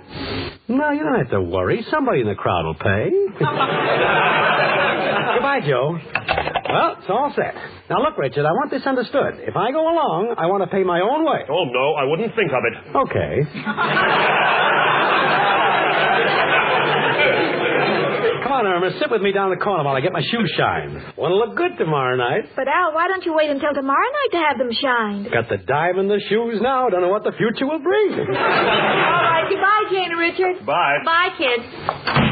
No, 0.69 0.91
you 0.93 1.01
don't 1.03 1.19
have 1.19 1.31
to 1.31 1.43
worry. 1.43 1.85
Somebody 1.91 2.21
in 2.21 2.29
the 2.29 2.35
crowd 2.37 2.65
will 2.65 2.75
pay. 2.75 3.11
Goodbye, 5.35 5.61
Joe. 5.67 5.99
Well, 6.73 6.97
it's 7.01 7.09
all 7.09 7.33
set. 7.35 7.55
Now, 7.91 7.99
look, 8.01 8.17
Richard, 8.17 8.47
I 8.47 8.53
want 8.53 8.71
this 8.71 8.87
understood. 8.87 9.43
If 9.43 9.57
I 9.57 9.73
go 9.73 9.83
along, 9.83 10.37
I 10.39 10.47
want 10.47 10.63
to 10.63 10.71
pay 10.71 10.85
my 10.85 11.01
own 11.01 11.27
way. 11.27 11.43
Oh, 11.51 11.65
no, 11.67 11.95
I 11.99 12.05
wouldn't 12.07 12.31
think 12.39 12.53
of 12.55 12.63
it. 12.63 12.75
Okay. 12.95 13.43
Come 18.43 18.53
on, 18.53 18.67
on, 18.67 18.73
Irma. 18.73 18.91
Sit 18.99 19.11
with 19.11 19.23
me 19.23 19.33
down 19.33 19.51
the 19.51 19.57
corner 19.57 19.85
while 19.85 19.95
I 19.97 20.01
get 20.01 20.13
my 20.13 20.23
shoes 20.23 20.53
shined. 20.57 20.95
Want 21.17 21.31
to 21.33 21.37
look 21.37 21.57
good 21.57 21.79
tomorrow 21.79 22.17
night. 22.17 22.45
But, 22.57 22.69
Al, 22.69 22.93
why 22.95 23.09
don't 23.09 23.25
you 23.25 23.35
wait 23.35 23.51
until 23.51 23.73
tomorrow 23.75 23.99
night 23.99 24.31
to 24.33 24.39
have 24.39 24.59
them 24.59 24.71
shined? 24.73 25.31
Got 25.33 25.49
the 25.49 25.59
dime 25.59 25.99
in 25.99 26.09
the 26.09 26.21
shoes 26.29 26.61
now. 26.61 26.89
Don't 26.89 27.01
know 27.03 27.09
what 27.11 27.25
the 27.25 27.33
future 27.37 27.67
will 27.67 27.83
bring. 27.83 28.13
All 28.15 28.27
right, 28.27 29.47
goodbye, 29.49 29.85
Jane 29.91 30.11
and 30.11 30.19
Richard. 30.19 30.67
Bye. 30.67 30.99
Bye, 31.05 31.31
kids. 31.39 32.30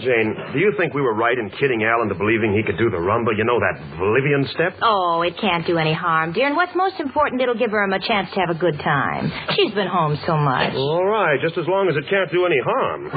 Jane, 0.00 0.34
do 0.52 0.58
you 0.58 0.72
think 0.78 0.94
we 0.94 1.02
were 1.02 1.14
right 1.14 1.36
in 1.38 1.50
kidding 1.50 1.84
Al 1.84 2.02
into 2.02 2.14
believing 2.14 2.52
he 2.56 2.62
could 2.62 2.78
do 2.78 2.90
the 2.90 2.96
rumba? 2.96 3.36
You 3.36 3.44
know 3.44 3.60
that 3.60 3.78
Bolivian 3.98 4.48
step? 4.54 4.76
Oh, 4.82 5.22
it 5.22 5.36
can't 5.40 5.66
do 5.66 5.78
any 5.78 5.92
harm, 5.92 6.32
dear. 6.32 6.46
And 6.46 6.56
what's 6.56 6.74
most 6.74 6.98
important, 7.00 7.40
it'll 7.42 7.58
give 7.58 7.70
her 7.70 7.84
a 7.84 8.00
chance 8.00 8.30
to 8.34 8.40
have 8.40 8.50
a 8.50 8.58
good 8.58 8.78
time. 8.80 9.30
She's 9.56 9.72
been 9.74 9.88
home 9.88 10.18
so 10.26 10.36
much. 10.36 10.74
All 10.74 11.04
right, 11.04 11.38
just 11.42 11.58
as 11.58 11.66
long 11.68 11.88
as 11.88 11.96
it 11.96 12.08
can't 12.08 12.30
do 12.32 12.46
any 12.46 12.60
harm. 12.64 13.10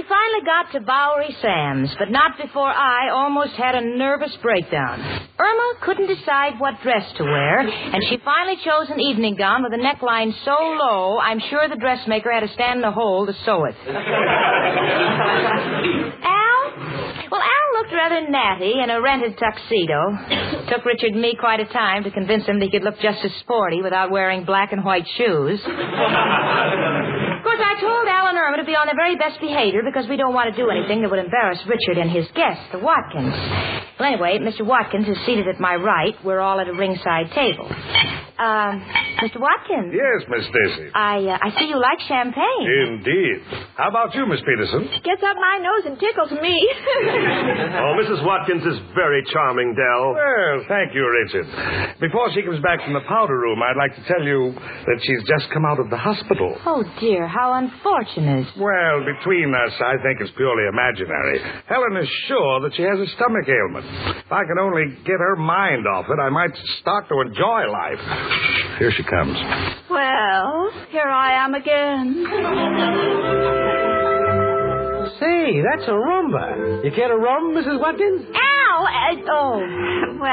We 0.00 0.08
finally 0.08 0.40
got 0.46 0.72
to 0.72 0.80
Bowery 0.80 1.36
Sam's, 1.42 1.94
but 1.98 2.10
not 2.10 2.38
before 2.40 2.70
I 2.72 3.10
almost 3.10 3.52
had 3.52 3.74
a 3.74 3.82
nervous 3.82 4.34
breakdown. 4.40 4.98
Irma 5.38 5.72
couldn't 5.82 6.06
decide 6.06 6.58
what 6.58 6.80
dress 6.82 7.04
to 7.18 7.24
wear, 7.24 7.60
and 7.60 8.02
she 8.08 8.16
finally 8.24 8.56
chose 8.64 8.88
an 8.88 8.98
evening 8.98 9.36
gown 9.36 9.62
with 9.62 9.74
a 9.74 9.76
neckline 9.76 10.32
so 10.42 10.52
low, 10.52 11.18
I'm 11.18 11.38
sure 11.50 11.68
the 11.68 11.76
dressmaker 11.76 12.32
had 12.32 12.40
to 12.40 12.48
stand 12.54 12.78
in 12.78 12.82
the 12.82 12.92
hole 12.92 13.26
to 13.26 13.34
sew 13.44 13.66
it. 13.66 13.74
Al? 13.88 14.00
Well, 17.30 17.42
Al 17.42 17.82
looked 17.82 17.92
rather 17.92 18.26
natty 18.26 18.80
in 18.82 18.88
a 18.88 19.02
rented 19.02 19.36
tuxedo. 19.38 20.16
Took 20.70 20.86
Richard 20.86 21.12
and 21.12 21.20
me 21.20 21.36
quite 21.38 21.60
a 21.60 21.66
time 21.66 22.04
to 22.04 22.10
convince 22.10 22.46
him 22.46 22.58
that 22.58 22.64
he 22.64 22.70
could 22.70 22.84
look 22.84 22.98
just 23.00 23.22
as 23.22 23.32
sporty 23.40 23.82
without 23.82 24.10
wearing 24.10 24.44
black 24.44 24.72
and 24.72 24.82
white 24.82 25.06
shoes. 25.18 25.60
I 27.62 27.80
told 27.80 28.08
Al 28.08 28.28
and 28.28 28.38
Irma 28.38 28.56
to 28.58 28.64
be 28.64 28.74
on 28.74 28.86
the 28.86 28.94
very 28.96 29.16
best 29.16 29.40
behavior 29.40 29.82
because 29.84 30.08
we 30.08 30.16
don't 30.16 30.34
want 30.34 30.54
to 30.54 30.56
do 30.56 30.70
anything 30.70 31.02
that 31.02 31.10
would 31.10 31.18
embarrass 31.20 31.58
Richard 31.66 31.98
and 31.98 32.10
his 32.10 32.26
guest, 32.34 32.60
the 32.72 32.78
Watkins. 32.78 33.34
Well, 33.98 34.08
anyway, 34.08 34.38
Mr. 34.38 34.64
Watkins 34.64 35.08
is 35.08 35.16
seated 35.26 35.48
at 35.48 35.60
my 35.60 35.74
right. 35.74 36.14
We're 36.24 36.40
all 36.40 36.60
at 36.60 36.68
a 36.68 36.72
ringside 36.72 37.30
table. 37.32 37.68
Um, 38.40 38.80
Mr. 39.20 39.36
Watkins. 39.36 39.92
Yes, 39.92 40.24
Miss 40.32 40.48
Stacy. 40.48 40.88
I 40.96 41.20
uh, 41.28 41.38
I 41.44 41.52
see 41.60 41.68
you 41.68 41.76
like 41.76 42.00
champagne. 42.08 42.64
Indeed. 42.88 43.44
How 43.76 43.88
about 43.92 44.14
you, 44.16 44.24
Miss 44.24 44.40
Peterson? 44.40 44.88
Gets 45.04 45.20
up 45.20 45.36
my 45.36 45.60
nose 45.60 45.84
and 45.92 46.00
tickles 46.00 46.32
me. 46.40 46.56
Oh, 47.80 47.96
Mrs. 47.96 48.24
Watkins 48.24 48.62
is 48.64 48.78
very 48.94 49.22
charming, 49.32 49.74
Dell. 49.74 50.12
Well, 50.14 50.64
thank 50.68 50.94
you, 50.94 51.04
Richard. 51.04 51.46
Before 52.00 52.30
she 52.32 52.42
comes 52.42 52.60
back 52.62 52.82
from 52.84 52.92
the 52.94 53.00
powder 53.08 53.36
room, 53.38 53.58
I'd 53.62 53.76
like 53.76 53.94
to 53.96 54.04
tell 54.06 54.22
you 54.22 54.52
that 54.54 54.98
she's 55.02 55.22
just 55.26 55.50
come 55.52 55.64
out 55.64 55.80
of 55.80 55.88
the 55.90 55.96
hospital. 55.96 56.56
Oh, 56.66 56.84
dear, 57.00 57.26
how 57.26 57.54
unfortunate. 57.54 58.46
Well, 58.58 59.04
between 59.04 59.54
us, 59.54 59.72
I 59.80 59.96
think 60.02 60.20
it's 60.20 60.30
purely 60.36 60.68
imaginary. 60.68 61.40
Helen 61.66 61.96
is 62.02 62.08
sure 62.28 62.60
that 62.68 62.74
she 62.76 62.82
has 62.82 62.98
a 63.00 63.08
stomach 63.16 63.48
ailment. 63.48 63.86
If 64.24 64.32
I 64.32 64.44
could 64.44 64.60
only 64.60 64.96
get 65.04 65.18
her 65.18 65.36
mind 65.36 65.86
off 65.86 66.06
it, 66.08 66.20
I 66.20 66.28
might 66.30 66.52
start 66.80 67.08
to 67.08 67.20
enjoy 67.20 67.64
life. 67.70 68.02
Here 68.78 68.90
she 68.96 69.02
comes. 69.04 69.36
well, 69.90 70.70
here 70.90 71.08
I 71.08 71.44
am 71.44 71.54
again. 71.54 72.24
Say, 75.20 75.60
that's 75.60 75.86
a 75.88 75.92
rumba. 75.92 76.84
You 76.84 76.90
care 76.92 77.08
to 77.08 77.16
rum, 77.16 77.52
Mrs. 77.52 77.78
Watkins? 77.80 78.24
Ow! 78.32 78.86
Uh, 78.86 79.16
oh, 79.28 79.60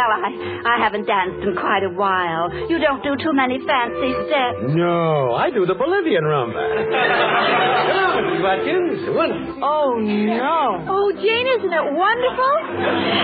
well, 0.06 0.22
I, 0.22 0.30
I 0.62 0.76
haven't 0.84 1.06
danced 1.10 1.42
in 1.42 1.56
quite 1.58 1.82
a 1.82 1.90
while. 1.90 2.54
You 2.70 2.78
don't 2.78 3.02
do 3.02 3.18
too 3.18 3.34
many 3.34 3.58
fancy 3.66 4.12
steps. 4.30 4.78
No, 4.78 5.34
I 5.34 5.50
do 5.50 5.66
the 5.66 5.74
Bolivian 5.74 6.22
rumba. 6.24 6.62
Come 6.62 7.98
on, 8.06 8.22
Mrs. 8.30 8.42
Watkins. 8.46 9.00
One. 9.18 9.34
Oh, 9.64 9.98
no. 9.98 10.86
Oh, 10.86 11.08
Jane, 11.18 11.48
isn't 11.58 11.74
it 11.74 11.88
wonderful? 11.98 12.54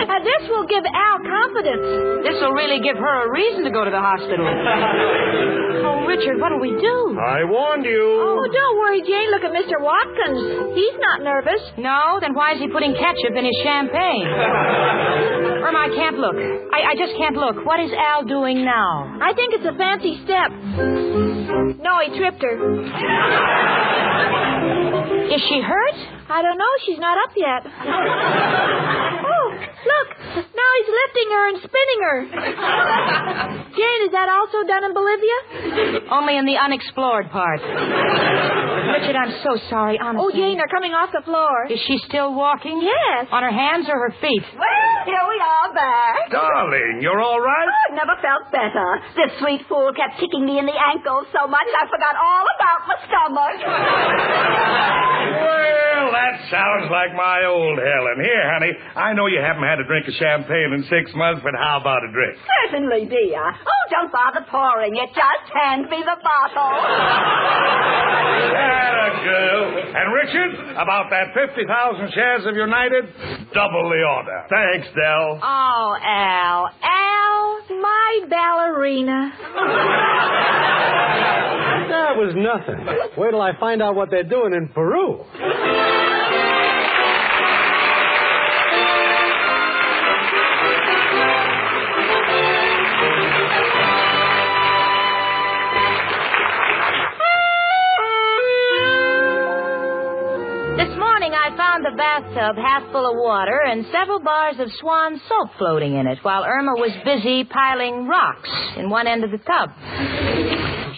Uh, 0.09 0.19
this 0.25 0.49
will 0.49 0.65
give 0.65 0.81
Al 0.89 1.17
confidence. 1.21 1.85
This 2.25 2.37
will 2.41 2.53
really 2.57 2.81
give 2.81 2.97
her 2.97 3.15
a 3.25 3.31
reason 3.31 3.63
to 3.65 3.71
go 3.71 3.85
to 3.85 3.91
the 3.93 4.01
hospital. 4.01 4.45
oh, 5.85 6.05
Richard, 6.09 6.41
what'll 6.41 6.59
we 6.59 6.73
do? 6.81 6.97
I 7.21 7.43
warned 7.45 7.85
you. 7.85 8.01
Oh, 8.01 8.45
don't 8.49 8.77
worry, 8.81 9.01
Jane. 9.05 9.29
Look 9.29 9.43
at 9.45 9.53
Mr. 9.53 9.77
Watkins. 9.77 10.73
He's 10.73 10.97
not 10.99 11.21
nervous. 11.21 11.61
No, 11.77 12.17
then 12.21 12.33
why 12.33 12.53
is 12.53 12.59
he 12.59 12.67
putting 12.67 12.93
ketchup 12.97 13.35
in 13.37 13.45
his 13.45 13.57
champagne? 13.63 14.25
Irma, 15.73 15.91
I 15.91 15.95
can't 15.95 16.17
look. 16.19 16.35
I, 16.35 16.91
I 16.91 16.95
just 16.95 17.17
can't 17.17 17.35
look. 17.35 17.65
What 17.65 17.79
is 17.79 17.91
Al 17.93 18.23
doing 18.25 18.63
now? 18.63 19.17
I 19.21 19.33
think 19.33 19.53
it's 19.53 19.65
a 19.65 19.77
fancy 19.77 20.21
step. 20.23 20.51
No, 21.81 21.99
he 22.05 22.17
tripped 22.17 22.41
her. 22.41 22.83
Is 25.33 25.41
she 25.49 25.61
hurt? 25.61 25.95
I 26.29 26.41
don't 26.41 26.57
know. 26.57 26.73
She's 26.85 26.99
not 26.99 27.17
up 27.17 27.33
yet. 27.35 27.65
Oh, 29.83 29.91
look. 29.91 30.09
Now 30.53 30.69
he's 30.79 30.89
lifting 30.89 31.27
her 31.31 31.43
and 31.49 31.57
spinning 31.59 31.99
her. 32.01 32.17
Jane, 33.77 34.01
is 34.07 34.11
that 34.13 34.29
also 34.29 34.63
done 34.67 34.83
in 34.85 34.93
Bolivia? 34.93 35.37
Only 36.11 36.37
in 36.37 36.45
the 36.45 36.57
unexplored 36.57 37.29
part. 37.31 37.59
Richard, 37.61 39.15
I'm 39.17 39.33
so 39.43 39.57
sorry, 39.69 39.97
honestly. 39.99 40.23
Oh, 40.23 40.31
Jane, 40.31 40.57
they're 40.57 40.69
coming 40.71 40.93
off 40.93 41.09
the 41.11 41.21
floor. 41.25 41.65
Is 41.69 41.79
she 41.87 41.97
still 42.07 42.33
walking? 42.33 42.81
Yes. 42.81 43.27
On 43.31 43.41
her 43.43 43.51
hands 43.51 43.87
or 43.89 43.97
her 44.09 44.13
feet? 44.21 44.43
Well, 44.53 44.93
here 45.05 45.25
we 45.27 45.37
are 45.41 45.73
back. 45.73 46.29
Darling, 46.31 46.99
you're 47.01 47.21
all 47.21 47.41
right? 47.41 47.67
I've 47.89 47.95
never 47.97 48.15
felt 48.21 48.51
better. 48.53 48.87
This 49.17 49.31
sweet 49.39 49.61
fool 49.67 49.91
kept 49.97 50.19
kicking 50.19 50.45
me 50.45 50.59
in 50.59 50.65
the 50.65 50.77
ankles 50.77 51.27
so 51.33 51.47
much 51.47 51.65
I 51.73 51.85
forgot 51.89 52.15
all 52.15 52.45
about 52.47 52.79
my 52.87 52.97
stomach. 53.09 53.57
Well, 55.33 55.92
that 56.13 56.33
sounds 56.49 56.87
like 56.93 57.11
my 57.17 57.43
old 57.45 57.77
Helen. 57.77 58.17
Here, 58.23 58.45
honey, 58.53 58.71
I 58.95 59.13
know 59.13 59.27
you 59.27 59.41
haven't 59.41 59.65
had 59.67 59.79
a 59.81 59.85
drink 59.89 60.07
of 60.07 60.13
champagne 60.15 60.71
in 60.77 60.83
six 60.89 61.11
months, 61.17 61.41
but 61.43 61.53
how 61.57 61.81
about 61.81 62.05
a 62.05 62.11
drink? 62.13 62.37
Certainly, 62.69 63.09
dear. 63.09 63.43
Oh, 63.43 63.83
don't 63.91 64.11
bother 64.13 64.45
pouring 64.49 64.95
it. 64.95 65.09
Just 65.13 65.45
hand 65.53 65.89
me 65.89 65.99
the 66.05 66.17
bottle. 66.23 66.73
Atta 68.53 69.09
girl. 69.23 69.63
And 69.93 70.07
Richard, 70.13 70.51
about 70.77 71.09
that 71.11 71.33
50,000 71.33 72.13
shares 72.13 72.45
of 72.45 72.55
United, 72.55 73.05
double 73.53 73.89
the 73.89 74.01
order. 74.01 74.39
Thanks, 74.49 74.87
Dell. 74.95 75.39
Oh, 75.41 75.97
Al. 76.01 76.69
Al. 76.81 77.42
My 77.83 78.19
ballerina. 78.29 79.33
That 81.89 82.15
was 82.15 82.33
nothing. 82.33 82.85
Wait 83.17 83.31
till 83.31 83.41
I 83.41 83.51
find 83.59 83.81
out 83.81 83.95
what 83.95 84.09
they're 84.09 84.23
doing 84.23 84.53
in 84.53 84.69
Peru. 84.69 85.25
Found 101.57 101.85
the 101.85 101.95
bathtub 101.95 102.57
half 102.57 102.91
full 102.91 103.05
of 103.05 103.15
water 103.15 103.61
and 103.61 103.85
several 103.91 104.19
bars 104.19 104.55
of 104.59 104.71
swan 104.79 105.21
soap 105.29 105.51
floating 105.59 105.95
in 105.95 106.07
it 106.07 106.17
while 106.23 106.43
Irma 106.43 106.73
was 106.73 106.91
busy 107.05 107.43
piling 107.43 108.07
rocks 108.07 108.49
in 108.77 108.89
one 108.89 109.05
end 109.05 109.23
of 109.23 109.29
the 109.29 109.37
tub. 109.37 109.69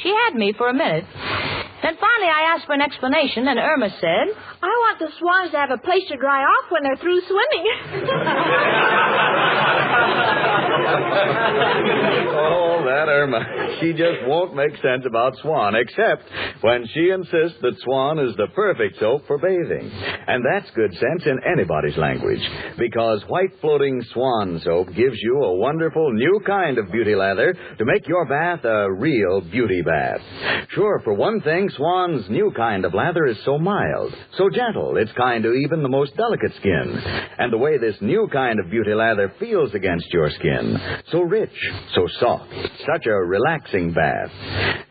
She 0.01 0.09
had 0.09 0.35
me 0.35 0.53
for 0.57 0.69
a 0.69 0.73
minute. 0.73 1.03
Then 1.83 1.97
finally 1.99 2.31
I 2.31 2.55
asked 2.55 2.65
for 2.67 2.73
an 2.73 2.81
explanation 2.81 3.47
and 3.47 3.59
Irma 3.59 3.89
said, 3.99 4.27
I 4.65 4.75
want 4.85 4.99
the 4.99 5.09
swans 5.19 5.51
to 5.51 5.57
have 5.57 5.71
a 5.71 5.77
place 5.77 6.03
to 6.09 6.17
dry 6.17 6.41
off 6.43 6.71
when 6.71 6.83
they're 6.83 6.97
through 6.97 7.21
swimming. 7.27 7.65
Oh, 12.37 12.83
that 12.85 13.07
Irma. 13.07 13.77
She 13.79 13.91
just 13.93 14.27
won't 14.27 14.55
make 14.55 14.73
sense 14.77 15.03
about 15.05 15.35
Swan, 15.41 15.73
except 15.75 16.23
when 16.61 16.85
she 16.93 17.09
insists 17.09 17.57
that 17.61 17.75
Swan 17.83 18.19
is 18.19 18.35
the 18.35 18.47
perfect 18.53 18.99
soap 18.99 19.25
for 19.27 19.37
bathing. 19.37 19.89
And 20.27 20.43
that's 20.45 20.69
good 20.75 20.91
sense 20.93 21.23
in 21.25 21.39
anybody's 21.51 21.97
language, 21.97 22.41
because 22.77 23.23
white 23.27 23.51
floating 23.61 24.01
Swan 24.13 24.61
soap 24.63 24.87
gives 24.95 25.17
you 25.21 25.43
a 25.43 25.55
wonderful 25.55 26.11
new 26.13 26.39
kind 26.45 26.77
of 26.77 26.91
beauty 26.91 27.15
lather 27.15 27.53
to 27.53 27.85
make 27.85 28.07
your 28.07 28.25
bath 28.25 28.63
a 28.65 28.91
real 28.91 29.41
beauty 29.41 29.81
bath. 29.81 30.21
Sure, 30.69 31.01
for 31.03 31.13
one 31.13 31.41
thing, 31.41 31.69
Swan's 31.75 32.29
new 32.29 32.51
kind 32.55 32.85
of 32.85 32.93
lather 32.93 33.25
is 33.25 33.37
so 33.45 33.57
mild, 33.57 34.13
so 34.37 34.49
gentle, 34.55 34.97
it's 34.97 35.11
kind 35.13 35.43
to 35.43 35.51
even 35.51 35.83
the 35.83 35.89
most 35.89 36.15
delicate 36.15 36.55
skin. 36.59 37.01
And 37.37 37.51
the 37.51 37.57
way 37.57 37.77
this 37.77 37.95
new 38.01 38.27
kind 38.31 38.59
of 38.59 38.71
beauty 38.71 38.93
lather 38.93 39.33
feels 39.39 39.73
against 39.73 40.07
your 40.11 40.29
skin, 40.31 40.79
so 41.11 41.21
rich, 41.21 41.51
so 41.93 42.07
soft, 42.19 42.51
such 42.85 43.05
a 43.05 43.11
relaxing 43.13 43.93
bath. 43.93 44.31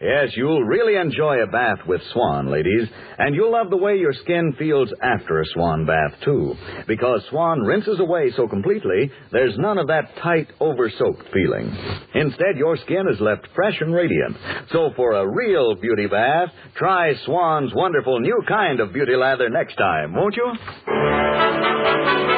Yes, 0.01 0.37
you'll 0.37 0.63
really 0.65 0.97
enjoy 0.97 1.43
a 1.43 1.47
bath 1.47 1.79
with 1.87 2.03
Swan, 2.13 2.51
ladies, 2.51 2.89
and 3.19 3.35
you'll 3.35 3.53
love 3.53 3.71
the 3.71 3.77
way 3.77 3.97
your 3.97 4.13
skin 4.13 4.55
feels 4.59 4.93
after 5.03 5.41
a 5.41 5.47
Swan 5.55 5.87
bath, 5.87 6.21
too. 6.25 6.55
Because 6.87 7.23
Swan 7.31 7.61
rinses 7.61 8.01
away 8.01 8.31
so 8.37 8.47
completely, 8.47 9.11
there's 9.33 9.57
none 9.57 9.79
of 9.79 9.87
that 9.87 10.17
tight, 10.23 10.49
over-soaked 10.61 11.33
feeling. 11.33 11.75
Instead, 12.15 12.57
your 12.57 12.77
skin 12.77 13.05
is 13.11 13.21
left 13.21 13.47
fresh 13.55 13.81
and 13.81 13.95
radiant. 13.95 14.37
So 14.73 14.91
for 14.97 15.13
a 15.13 15.29
real 15.29 15.75
beauty 15.77 16.07
bath, 16.07 16.51
try 16.77 17.15
Swan's 17.25 17.73
wonderful 17.75 18.21
new 18.21 18.43
kind 18.47 18.81
of 18.81 18.93
beauty 18.93 19.17
lather 19.17 19.49
next 19.55 19.77
time, 19.77 20.15
won't 20.15 20.37
you? 20.37 22.34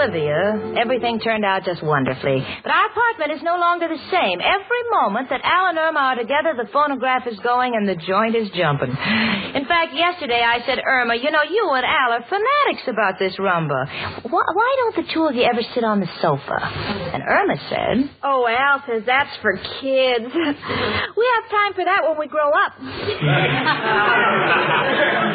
And 0.00 0.12
Bolivia, 0.12 0.80
everything 0.80 1.20
turned 1.20 1.44
out 1.44 1.64
just 1.64 1.82
wonderfully. 1.82 2.40
But 2.62 2.72
our 2.72 2.86
apartment 2.90 3.32
is 3.32 3.42
no 3.42 3.58
longer 3.58 3.88
the 3.88 4.00
same. 4.10 4.40
Every 4.40 4.82
moment 4.90 5.28
that 5.28 5.40
Al 5.44 5.68
and 5.68 5.78
Irma 5.78 6.00
are 6.00 6.16
together, 6.16 6.54
the 6.56 6.68
phonograph 6.72 7.26
is 7.26 7.38
going 7.40 7.74
and 7.76 7.88
the 7.88 7.96
joint 7.96 8.34
is 8.34 8.48
jumping. 8.56 8.90
In 8.90 9.66
fact, 9.68 9.94
yesterday 9.94 10.40
I 10.40 10.64
said, 10.64 10.78
Irma, 10.84 11.16
you 11.16 11.30
know, 11.30 11.42
you 11.44 11.70
and 11.74 11.84
Al 11.84 12.12
are 12.16 12.24
fanatics 12.24 12.88
about 12.88 13.18
this 13.18 13.36
rumba. 13.36 14.24
Why, 14.24 14.42
why 14.54 14.76
don't 14.80 14.96
the 14.96 15.12
two 15.12 15.26
of 15.26 15.34
you 15.34 15.42
ever 15.44 15.62
sit 15.74 15.84
on 15.84 16.00
the 16.00 16.08
sofa? 16.20 16.58
And 17.12 17.22
Irma 17.22 17.56
said, 17.68 18.10
Oh, 18.22 18.46
Al 18.48 18.82
says 18.86 19.02
that's 19.04 19.36
for 19.42 19.56
kids. 19.56 20.32
we 21.16 21.24
have 21.34 21.44
time 21.50 21.74
for 21.74 21.84
that 21.84 22.02
when 22.08 22.16
we 22.18 22.26
grow 22.26 22.48
up. 22.48 22.72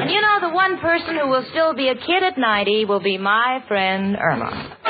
and 0.01 0.10
you 0.10 0.21
know, 0.21 0.39
the 0.41 0.54
one 0.54 0.80
person 0.80 1.17
who 1.21 1.28
will 1.30 1.45
still 1.51 1.73
be 1.73 1.89
a 1.89 1.95
kid 1.95 2.23
at 2.23 2.38
90 2.38 2.86
will 2.86 2.99
be 3.01 3.17
my 3.17 3.63
friend 3.67 4.15
Irma. 4.17 4.54
Thank. 4.55 4.85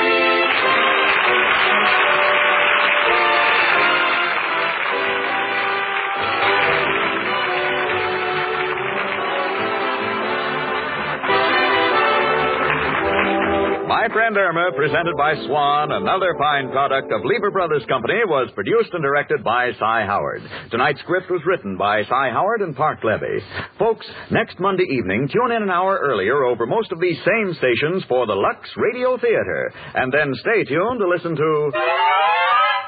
My 14.06 14.12
Friend 14.12 14.36
Irma, 14.36 14.70
presented 14.76 15.16
by 15.18 15.34
Swan, 15.46 15.90
another 15.90 16.32
fine 16.38 16.70
product 16.70 17.10
of 17.10 17.24
Lever 17.24 17.50
Brothers 17.50 17.82
Company, 17.88 18.20
was 18.24 18.48
produced 18.54 18.90
and 18.92 19.02
directed 19.02 19.42
by 19.42 19.72
Cy 19.80 20.06
Howard. 20.06 20.42
Tonight's 20.70 21.00
script 21.00 21.28
was 21.28 21.40
written 21.44 21.76
by 21.76 22.04
Cy 22.04 22.30
Howard 22.30 22.60
and 22.60 22.76
Parke 22.76 23.02
Levy. 23.02 23.42
Folks, 23.80 24.06
next 24.30 24.60
Monday 24.60 24.84
evening, 24.92 25.28
tune 25.32 25.50
in 25.50 25.60
an 25.60 25.70
hour 25.70 25.98
earlier 26.00 26.44
over 26.44 26.66
most 26.66 26.92
of 26.92 27.00
these 27.00 27.18
same 27.24 27.52
stations 27.54 28.04
for 28.08 28.26
the 28.26 28.34
Lux 28.34 28.70
Radio 28.76 29.18
Theater. 29.18 29.72
And 29.96 30.12
then 30.12 30.32
stay 30.36 30.62
tuned 30.62 31.00
to 31.00 31.08
listen 31.08 31.34
to. 31.34 31.70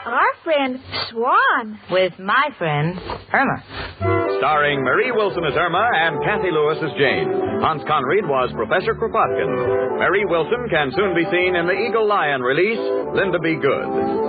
Our 0.06 0.32
friend 0.44 0.78
Swan. 1.10 1.80
With 1.90 2.16
my 2.20 2.50
friend 2.58 2.96
Irma. 3.32 4.27
Starring 4.38 4.82
Marie 4.84 5.10
Wilson 5.10 5.44
as 5.44 5.54
Irma 5.56 5.90
and 5.94 6.22
Cathy 6.22 6.50
Lewis 6.50 6.78
as 6.78 6.90
Jane. 6.96 7.28
Hans 7.60 7.82
Conried 7.86 8.26
was 8.26 8.50
Professor 8.54 8.94
Kropotkin. 8.94 9.98
Marie 9.98 10.24
Wilson 10.26 10.68
can 10.70 10.92
soon 10.94 11.14
be 11.14 11.24
seen 11.30 11.56
in 11.56 11.66
the 11.66 11.72
Eagle 11.72 12.06
Lion 12.06 12.40
release, 12.40 12.78
Linda 13.14 13.38
Be 13.40 13.56
Good. 13.56 14.28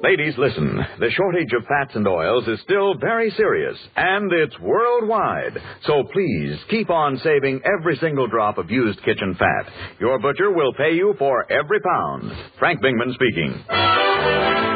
Ladies, 0.00 0.34
listen. 0.38 0.78
The 1.00 1.10
shortage 1.10 1.52
of 1.58 1.66
fats 1.66 1.96
and 1.96 2.06
oils 2.06 2.46
is 2.46 2.60
still 2.62 2.94
very 3.00 3.30
serious, 3.32 3.76
and 3.96 4.32
it's 4.32 4.58
worldwide. 4.60 5.58
So 5.84 6.04
please 6.12 6.56
keep 6.70 6.88
on 6.88 7.18
saving 7.18 7.60
every 7.64 7.96
single 7.96 8.28
drop 8.28 8.58
of 8.58 8.70
used 8.70 9.02
kitchen 9.02 9.34
fat. 9.36 9.72
Your 9.98 10.20
butcher 10.20 10.52
will 10.52 10.72
pay 10.74 10.94
you 10.94 11.14
for 11.18 11.50
every 11.50 11.80
pound. 11.80 12.32
Frank 12.60 12.80
Bingman 12.80 13.12
speaking. 13.14 14.67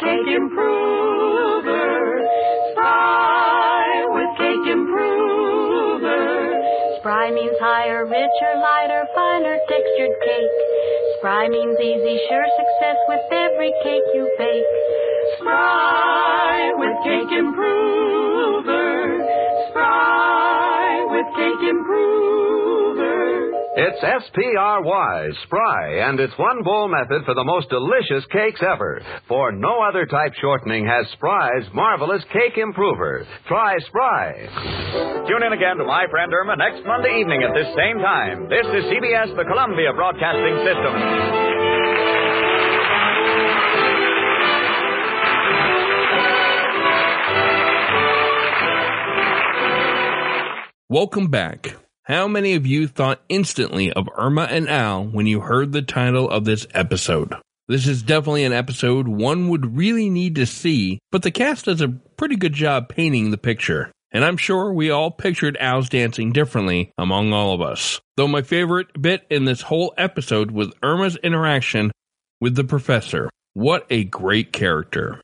Cake 0.00 0.26
Improver. 0.26 1.92
Spry 2.72 4.04
with 4.10 4.30
Cake 4.38 4.66
Improver. 4.72 6.62
Spry 6.98 7.30
means 7.30 7.56
higher, 7.60 8.04
richer, 8.04 8.52
lighter, 8.58 9.06
finer 9.14 9.58
textured 9.68 10.16
cake. 10.24 10.58
Spry 11.18 11.48
means 11.48 11.78
easy, 11.80 12.18
sure 12.28 12.46
success 12.56 12.96
with 13.08 13.20
every 13.30 13.72
cake 13.82 14.02
you 14.14 14.28
bake. 14.38 14.64
Spry 15.38 16.72
with 16.76 16.96
Cake 17.04 17.38
Improver. 17.38 18.13
It's 23.94 24.02
S-P-R-Y, 24.02 25.28
Spry, 25.44 26.08
and 26.08 26.18
it's 26.18 26.36
one 26.36 26.64
bowl 26.64 26.88
method 26.88 27.22
for 27.24 27.34
the 27.34 27.44
most 27.44 27.70
delicious 27.70 28.26
cakes 28.32 28.58
ever. 28.60 29.00
For 29.28 29.52
no 29.52 29.86
other 29.86 30.04
type 30.04 30.34
shortening 30.40 30.84
has 30.84 31.06
Spry's 31.12 31.62
marvelous 31.72 32.24
cake 32.32 32.58
improver. 32.58 33.24
Try 33.46 33.78
Spry. 33.86 34.34
Tune 35.30 35.46
in 35.46 35.52
again 35.52 35.76
to 35.78 35.84
My 35.84 36.06
Friend 36.10 36.26
Irma 36.34 36.56
next 36.56 36.84
Monday 36.84 37.20
evening 37.20 37.44
at 37.44 37.54
this 37.54 37.70
same 37.78 38.02
time. 38.02 38.48
This 38.48 38.66
is 38.66 38.82
CBS, 38.90 39.30
the 39.36 39.44
Columbia 39.46 39.92
Broadcasting 39.94 40.58
System. 40.66 40.94
Welcome 50.90 51.28
back. 51.30 51.83
How 52.04 52.28
many 52.28 52.52
of 52.52 52.66
you 52.66 52.86
thought 52.86 53.22
instantly 53.30 53.90
of 53.90 54.10
Irma 54.14 54.42
and 54.42 54.68
Al 54.68 55.06
when 55.06 55.26
you 55.26 55.40
heard 55.40 55.72
the 55.72 55.80
title 55.80 56.28
of 56.28 56.44
this 56.44 56.66
episode? 56.74 57.34
This 57.66 57.86
is 57.86 58.02
definitely 58.02 58.44
an 58.44 58.52
episode 58.52 59.08
one 59.08 59.48
would 59.48 59.74
really 59.74 60.10
need 60.10 60.34
to 60.34 60.44
see, 60.44 60.98
but 61.10 61.22
the 61.22 61.30
cast 61.30 61.64
does 61.64 61.80
a 61.80 61.88
pretty 61.88 62.36
good 62.36 62.52
job 62.52 62.90
painting 62.90 63.30
the 63.30 63.38
picture. 63.38 63.90
And 64.12 64.22
I'm 64.22 64.36
sure 64.36 64.70
we 64.70 64.90
all 64.90 65.10
pictured 65.10 65.56
Al's 65.58 65.88
dancing 65.88 66.30
differently 66.30 66.92
among 66.98 67.32
all 67.32 67.54
of 67.54 67.62
us. 67.62 68.02
Though 68.18 68.28
my 68.28 68.42
favorite 68.42 69.00
bit 69.00 69.24
in 69.30 69.46
this 69.46 69.62
whole 69.62 69.94
episode 69.96 70.50
was 70.50 70.74
Irma's 70.82 71.16
interaction 71.16 71.90
with 72.38 72.54
the 72.54 72.64
professor. 72.64 73.30
What 73.54 73.86
a 73.88 74.04
great 74.04 74.52
character. 74.52 75.22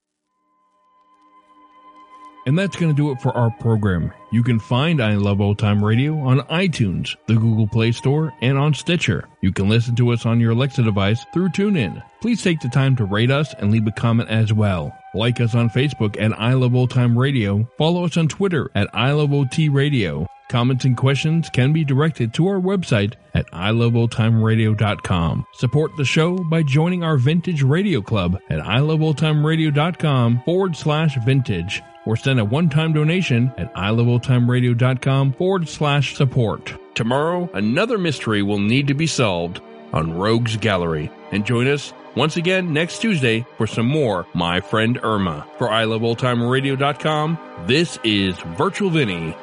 And 2.47 2.59
that's 2.59 2.77
going 2.77 2.91
to 2.91 2.97
do 2.97 3.11
it 3.11 3.21
for 3.21 3.37
our 3.37 3.51
program. 3.51 4.13
You 4.33 4.43
can 4.43 4.59
find 4.59 5.03
I 5.03 5.15
Love 5.15 5.41
Old 5.41 5.59
Time 5.59 5.85
Radio 5.85 6.19
on 6.21 6.41
iTunes, 6.43 7.17
the 7.27 7.35
Google 7.35 7.67
Play 7.67 7.93
Store, 7.93 8.33
and 8.41 8.57
on 8.57 8.75
Stitcher. 8.75 9.29
You 9.41 9.53
can 9.53 9.69
listen 9.69 9.95
to 9.97 10.11
us 10.11 10.25
on 10.25 10.41
your 10.41 10.53
Alexa 10.53 10.83
device 10.83 11.25
through 11.33 11.51
TuneIn. 11.51 12.03
Please 12.21 12.43
take 12.43 12.61
the 12.61 12.69
time 12.69 12.97
to 12.97 13.05
rate 13.05 13.31
us 13.31 13.55
and 13.55 13.71
leave 13.71 13.87
a 13.87 13.93
comment 13.93 14.31
as 14.31 14.53
well. 14.53 14.97
Like 15.15 15.41
us 15.41 15.55
on 15.55 15.71
Facebook 15.71 16.21
at 16.21 16.39
I 16.39 16.55
Love 16.55 16.75
Old 16.75 16.91
Time 16.91 17.19
Radio. 17.19 17.69
Follow 17.77 18.05
us 18.05 18.17
on 18.17 18.29
Twitter 18.29 18.71
at 18.75 18.89
I 18.95 19.13
Love 19.13 19.33
OT 19.33 19.69
Radio. 19.69 20.27
Comments 20.51 20.85
and 20.85 20.97
questions 20.97 21.49
can 21.49 21.73
be 21.73 21.85
directed 21.85 22.35
to 22.35 22.49
our 22.49 22.61
website 22.61 23.15
at 23.35 23.49
iloveoldtimeradio.com. 23.53 25.47
Support 25.55 25.97
the 25.97 26.05
show 26.05 26.39
by 26.39 26.65
joining 26.65 27.05
our 27.05 27.17
Vintage 27.17 27.63
Radio 27.63 28.03
Club 28.03 28.37
at 28.51 28.59
iloveoldtimeradio.com 28.59 30.43
forward 30.45 30.75
slash 30.75 31.17
vintage 31.25 31.85
or 32.05 32.17
send 32.17 32.41
a 32.41 32.45
one-time 32.45 32.93
donation 32.93 33.53
at 33.59 33.73
iloveoldtimeradio.com 33.77 35.35
forward 35.35 35.69
slash 35.69 36.17
support. 36.17 36.75
Tomorrow, 36.97 37.49
another 37.55 37.97
mystery 37.97 38.43
will 38.43 38.59
need 38.59 38.89
to 38.89 38.95
be 38.95 39.07
solved 39.07 39.61
on 39.93 40.19
Rogues 40.19 40.57
Gallery. 40.57 41.13
And 41.31 41.47
join 41.47 41.69
us 41.69 41.93
once 42.17 42.37
again 42.37 42.73
next 42.73 42.99
Tuesday 42.99 43.47
for 43.57 43.69
some 43.69 43.87
more 43.87 44.27
My 44.35 44.61
Friend 44.61 44.99
Irma. 45.01 45.47
For 45.59 45.69
iloveoldtimeradio.com, 45.69 47.39
this 47.69 48.01
is 48.03 48.37
Virtual 48.57 48.91
Vinny 48.91 49.37